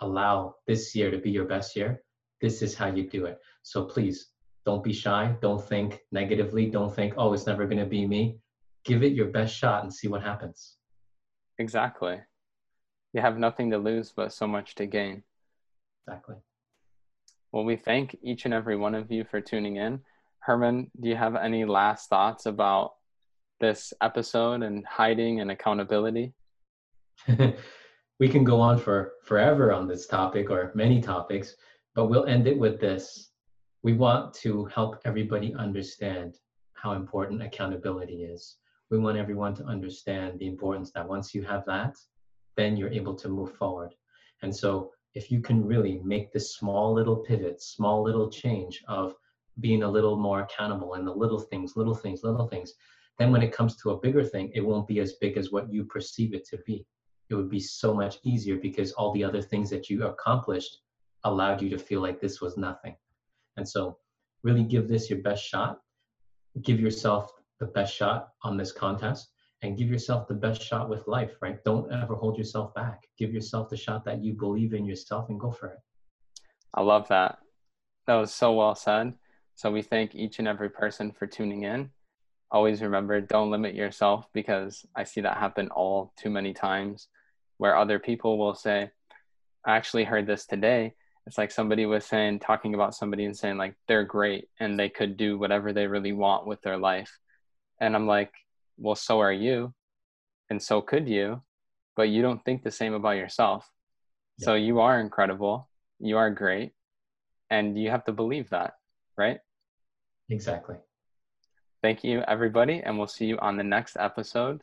allow 0.00 0.54
this 0.66 0.94
year 0.94 1.10
to 1.10 1.18
be 1.18 1.30
your 1.30 1.44
best 1.44 1.76
year 1.76 2.02
this 2.40 2.62
is 2.62 2.74
how 2.74 2.86
you 2.86 3.08
do 3.08 3.26
it 3.26 3.38
so 3.62 3.84
please 3.84 4.30
don't 4.66 4.82
be 4.82 4.92
shy. 4.92 5.34
Don't 5.40 5.64
think 5.64 6.00
negatively. 6.10 6.66
Don't 6.66 6.94
think, 6.94 7.14
oh, 7.16 7.32
it's 7.32 7.46
never 7.46 7.66
going 7.66 7.78
to 7.78 7.86
be 7.86 8.04
me. 8.04 8.40
Give 8.84 9.04
it 9.04 9.12
your 9.12 9.28
best 9.28 9.56
shot 9.56 9.84
and 9.84 9.94
see 9.94 10.08
what 10.08 10.22
happens. 10.22 10.76
Exactly. 11.58 12.20
You 13.12 13.20
have 13.22 13.38
nothing 13.38 13.70
to 13.70 13.78
lose, 13.78 14.12
but 14.14 14.32
so 14.32 14.46
much 14.46 14.74
to 14.74 14.86
gain. 14.86 15.22
Exactly. 16.06 16.34
Well, 17.52 17.64
we 17.64 17.76
thank 17.76 18.16
each 18.22 18.44
and 18.44 18.52
every 18.52 18.76
one 18.76 18.96
of 18.96 19.10
you 19.10 19.24
for 19.24 19.40
tuning 19.40 19.76
in. 19.76 20.00
Herman, 20.46 20.90
do 21.00 21.08
you 21.08 21.16
have 21.16 21.36
any 21.36 21.64
last 21.64 22.08
thoughts 22.08 22.46
about 22.46 22.92
this 23.60 23.92
episode 24.00 24.62
and 24.62 24.86
hiding 24.86 25.40
and 25.40 25.50
accountability? 25.50 26.32
we 28.20 28.28
can 28.28 28.44
go 28.44 28.60
on 28.60 28.78
for 28.78 29.12
forever 29.24 29.72
on 29.72 29.88
this 29.88 30.06
topic 30.06 30.50
or 30.50 30.72
many 30.74 31.00
topics, 31.00 31.56
but 31.94 32.06
we'll 32.06 32.26
end 32.26 32.46
it 32.46 32.58
with 32.58 32.80
this 32.80 33.30
we 33.86 33.92
want 33.92 34.34
to 34.34 34.64
help 34.64 35.00
everybody 35.04 35.54
understand 35.54 36.38
how 36.72 36.94
important 36.94 37.40
accountability 37.40 38.24
is. 38.24 38.56
We 38.90 38.98
want 38.98 39.16
everyone 39.16 39.54
to 39.54 39.64
understand 39.64 40.40
the 40.40 40.48
importance 40.48 40.90
that 40.90 41.08
once 41.08 41.32
you 41.32 41.44
have 41.44 41.64
that, 41.66 41.94
then 42.56 42.76
you're 42.76 42.90
able 42.90 43.14
to 43.14 43.28
move 43.28 43.54
forward. 43.54 43.94
And 44.42 44.52
so 44.54 44.90
if 45.14 45.30
you 45.30 45.40
can 45.40 45.64
really 45.64 46.00
make 46.04 46.32
this 46.32 46.56
small 46.56 46.92
little 46.92 47.18
pivot, 47.18 47.62
small 47.62 48.02
little 48.02 48.28
change 48.28 48.82
of 48.88 49.14
being 49.60 49.82
a 49.82 49.90
little 49.90 50.16
more 50.16 50.40
accountable 50.40 50.94
in 50.94 51.04
the 51.04 51.14
little 51.14 51.38
things, 51.38 51.76
little 51.76 51.94
things, 51.94 52.22
little 52.22 52.48
things, 52.48 52.74
then 53.18 53.32
when 53.32 53.42
it 53.42 53.52
comes 53.52 53.76
to 53.76 53.90
a 53.90 54.00
bigger 54.00 54.22
thing, 54.22 54.50
it 54.54 54.60
won't 54.60 54.86
be 54.86 55.00
as 55.00 55.14
big 55.14 55.36
as 55.36 55.50
what 55.50 55.72
you 55.72 55.84
perceive 55.84 56.34
it 56.34 56.46
to 56.48 56.58
be. 56.66 56.86
It 57.30 57.34
would 57.34 57.50
be 57.50 57.60
so 57.60 57.94
much 57.94 58.18
easier 58.24 58.56
because 58.56 58.92
all 58.92 59.12
the 59.12 59.24
other 59.24 59.42
things 59.42 59.70
that 59.70 59.88
you 59.88 60.04
accomplished 60.04 60.82
allowed 61.24 61.62
you 61.62 61.70
to 61.70 61.78
feel 61.78 62.00
like 62.00 62.20
this 62.20 62.40
was 62.40 62.56
nothing. 62.56 62.94
And 63.56 63.68
so 63.68 63.98
really 64.42 64.62
give 64.62 64.86
this 64.86 65.08
your 65.08 65.20
best 65.20 65.44
shot. 65.44 65.80
Give 66.62 66.78
yourself 66.78 67.32
the 67.58 67.66
best 67.66 67.94
shot 67.94 68.28
on 68.42 68.56
this 68.56 68.72
contest 68.72 69.30
and 69.62 69.76
give 69.76 69.88
yourself 69.88 70.28
the 70.28 70.34
best 70.34 70.62
shot 70.62 70.88
with 70.88 71.08
life, 71.08 71.36
right? 71.40 71.62
Don't 71.64 71.90
ever 71.92 72.14
hold 72.14 72.36
yourself 72.36 72.74
back. 72.74 73.04
Give 73.18 73.32
yourself 73.32 73.70
the 73.70 73.76
shot 73.76 74.04
that 74.04 74.22
you 74.22 74.34
believe 74.34 74.74
in 74.74 74.84
yourself 74.84 75.30
and 75.30 75.40
go 75.40 75.50
for 75.50 75.68
it. 75.68 75.78
I 76.74 76.82
love 76.82 77.08
that. 77.08 77.38
That 78.06 78.16
was 78.16 78.32
so 78.32 78.52
well 78.52 78.74
said. 78.74 79.14
So 79.56 79.72
we 79.72 79.82
thank 79.82 80.14
each 80.14 80.38
and 80.38 80.46
every 80.46 80.68
person 80.68 81.12
for 81.12 81.26
tuning 81.26 81.64
in. 81.64 81.90
Always 82.50 82.82
remember 82.82 83.20
don't 83.20 83.50
limit 83.50 83.74
yourself 83.74 84.26
because 84.32 84.84
I 84.94 85.04
see 85.04 85.22
that 85.22 85.38
happen 85.38 85.68
all 85.68 86.12
too 86.16 86.30
many 86.30 86.52
times 86.52 87.08
where 87.56 87.76
other 87.76 87.98
people 87.98 88.38
will 88.38 88.54
say, 88.54 88.90
I 89.64 89.76
actually 89.76 90.04
heard 90.04 90.26
this 90.26 90.44
today. 90.46 90.94
It's 91.26 91.38
like 91.38 91.50
somebody 91.50 91.86
was 91.86 92.04
saying 92.04 92.40
talking 92.40 92.74
about 92.74 92.94
somebody 92.94 93.24
and 93.24 93.36
saying 93.36 93.56
like 93.56 93.74
they're 93.88 94.04
great 94.04 94.48
and 94.60 94.78
they 94.78 94.90
could 94.90 95.16
do 95.16 95.38
whatever 95.38 95.72
they 95.72 95.86
really 95.86 96.12
want 96.12 96.46
with 96.46 96.60
their 96.60 96.76
life. 96.76 97.18
And 97.80 97.94
i'm 97.94 98.06
like 98.06 98.32
well 98.78 98.94
so 98.94 99.20
are 99.20 99.32
you 99.32 99.74
and 100.50 100.62
so 100.62 100.80
could 100.80 101.08
you 101.08 101.42
but 101.96 102.10
you 102.10 102.22
don't 102.22 102.44
think 102.44 102.62
the 102.62 102.70
same 102.70 102.92
about 102.92 103.16
yourself. 103.16 103.70
Yeah. 104.38 104.44
so 104.44 104.54
you 104.54 104.80
are 104.80 105.00
incredible. 105.00 105.70
You 105.98 106.18
are 106.18 106.30
great 106.30 106.72
and 107.48 107.78
you 107.78 107.90
have 107.90 108.04
to 108.04 108.12
believe 108.12 108.50
that 108.50 108.74
right 109.16 109.38
exactly 110.28 110.76
thank 111.86 112.02
you, 112.02 112.20
everybody, 112.26 112.82
and 112.84 112.98
we'll 112.98 113.06
see 113.06 113.26
you 113.26 113.38
on 113.38 113.56
the 113.56 113.62
next 113.62 113.96
episode. 113.96 114.60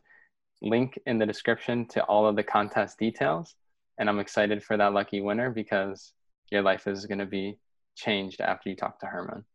Link 0.62 1.00
in 1.06 1.18
the 1.18 1.26
description 1.26 1.86
to 1.88 2.04
all 2.04 2.28
of 2.28 2.36
the 2.36 2.44
contest 2.44 3.00
details. 3.00 3.56
And 3.98 4.10
I'm 4.10 4.20
excited 4.20 4.62
for 4.62 4.76
that 4.76 4.92
lucky 4.92 5.22
winner 5.22 5.50
because 5.50 6.12
your 6.52 6.64
life 6.64 6.86
is 6.86 7.06
going 7.06 7.20
to 7.20 7.26
be 7.26 7.58
changed 7.96 8.42
after 8.42 8.70
you 8.70 8.76
talk 8.76 9.00
to 9.00 9.06
Herman. 9.06 9.46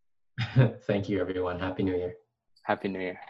Thank 0.86 1.10
you, 1.10 1.20
everyone. 1.20 1.60
Happy 1.60 1.82
New 1.82 1.94
Year. 1.94 2.14
Happy 2.62 2.88
New 2.88 3.00
Year. 3.00 3.20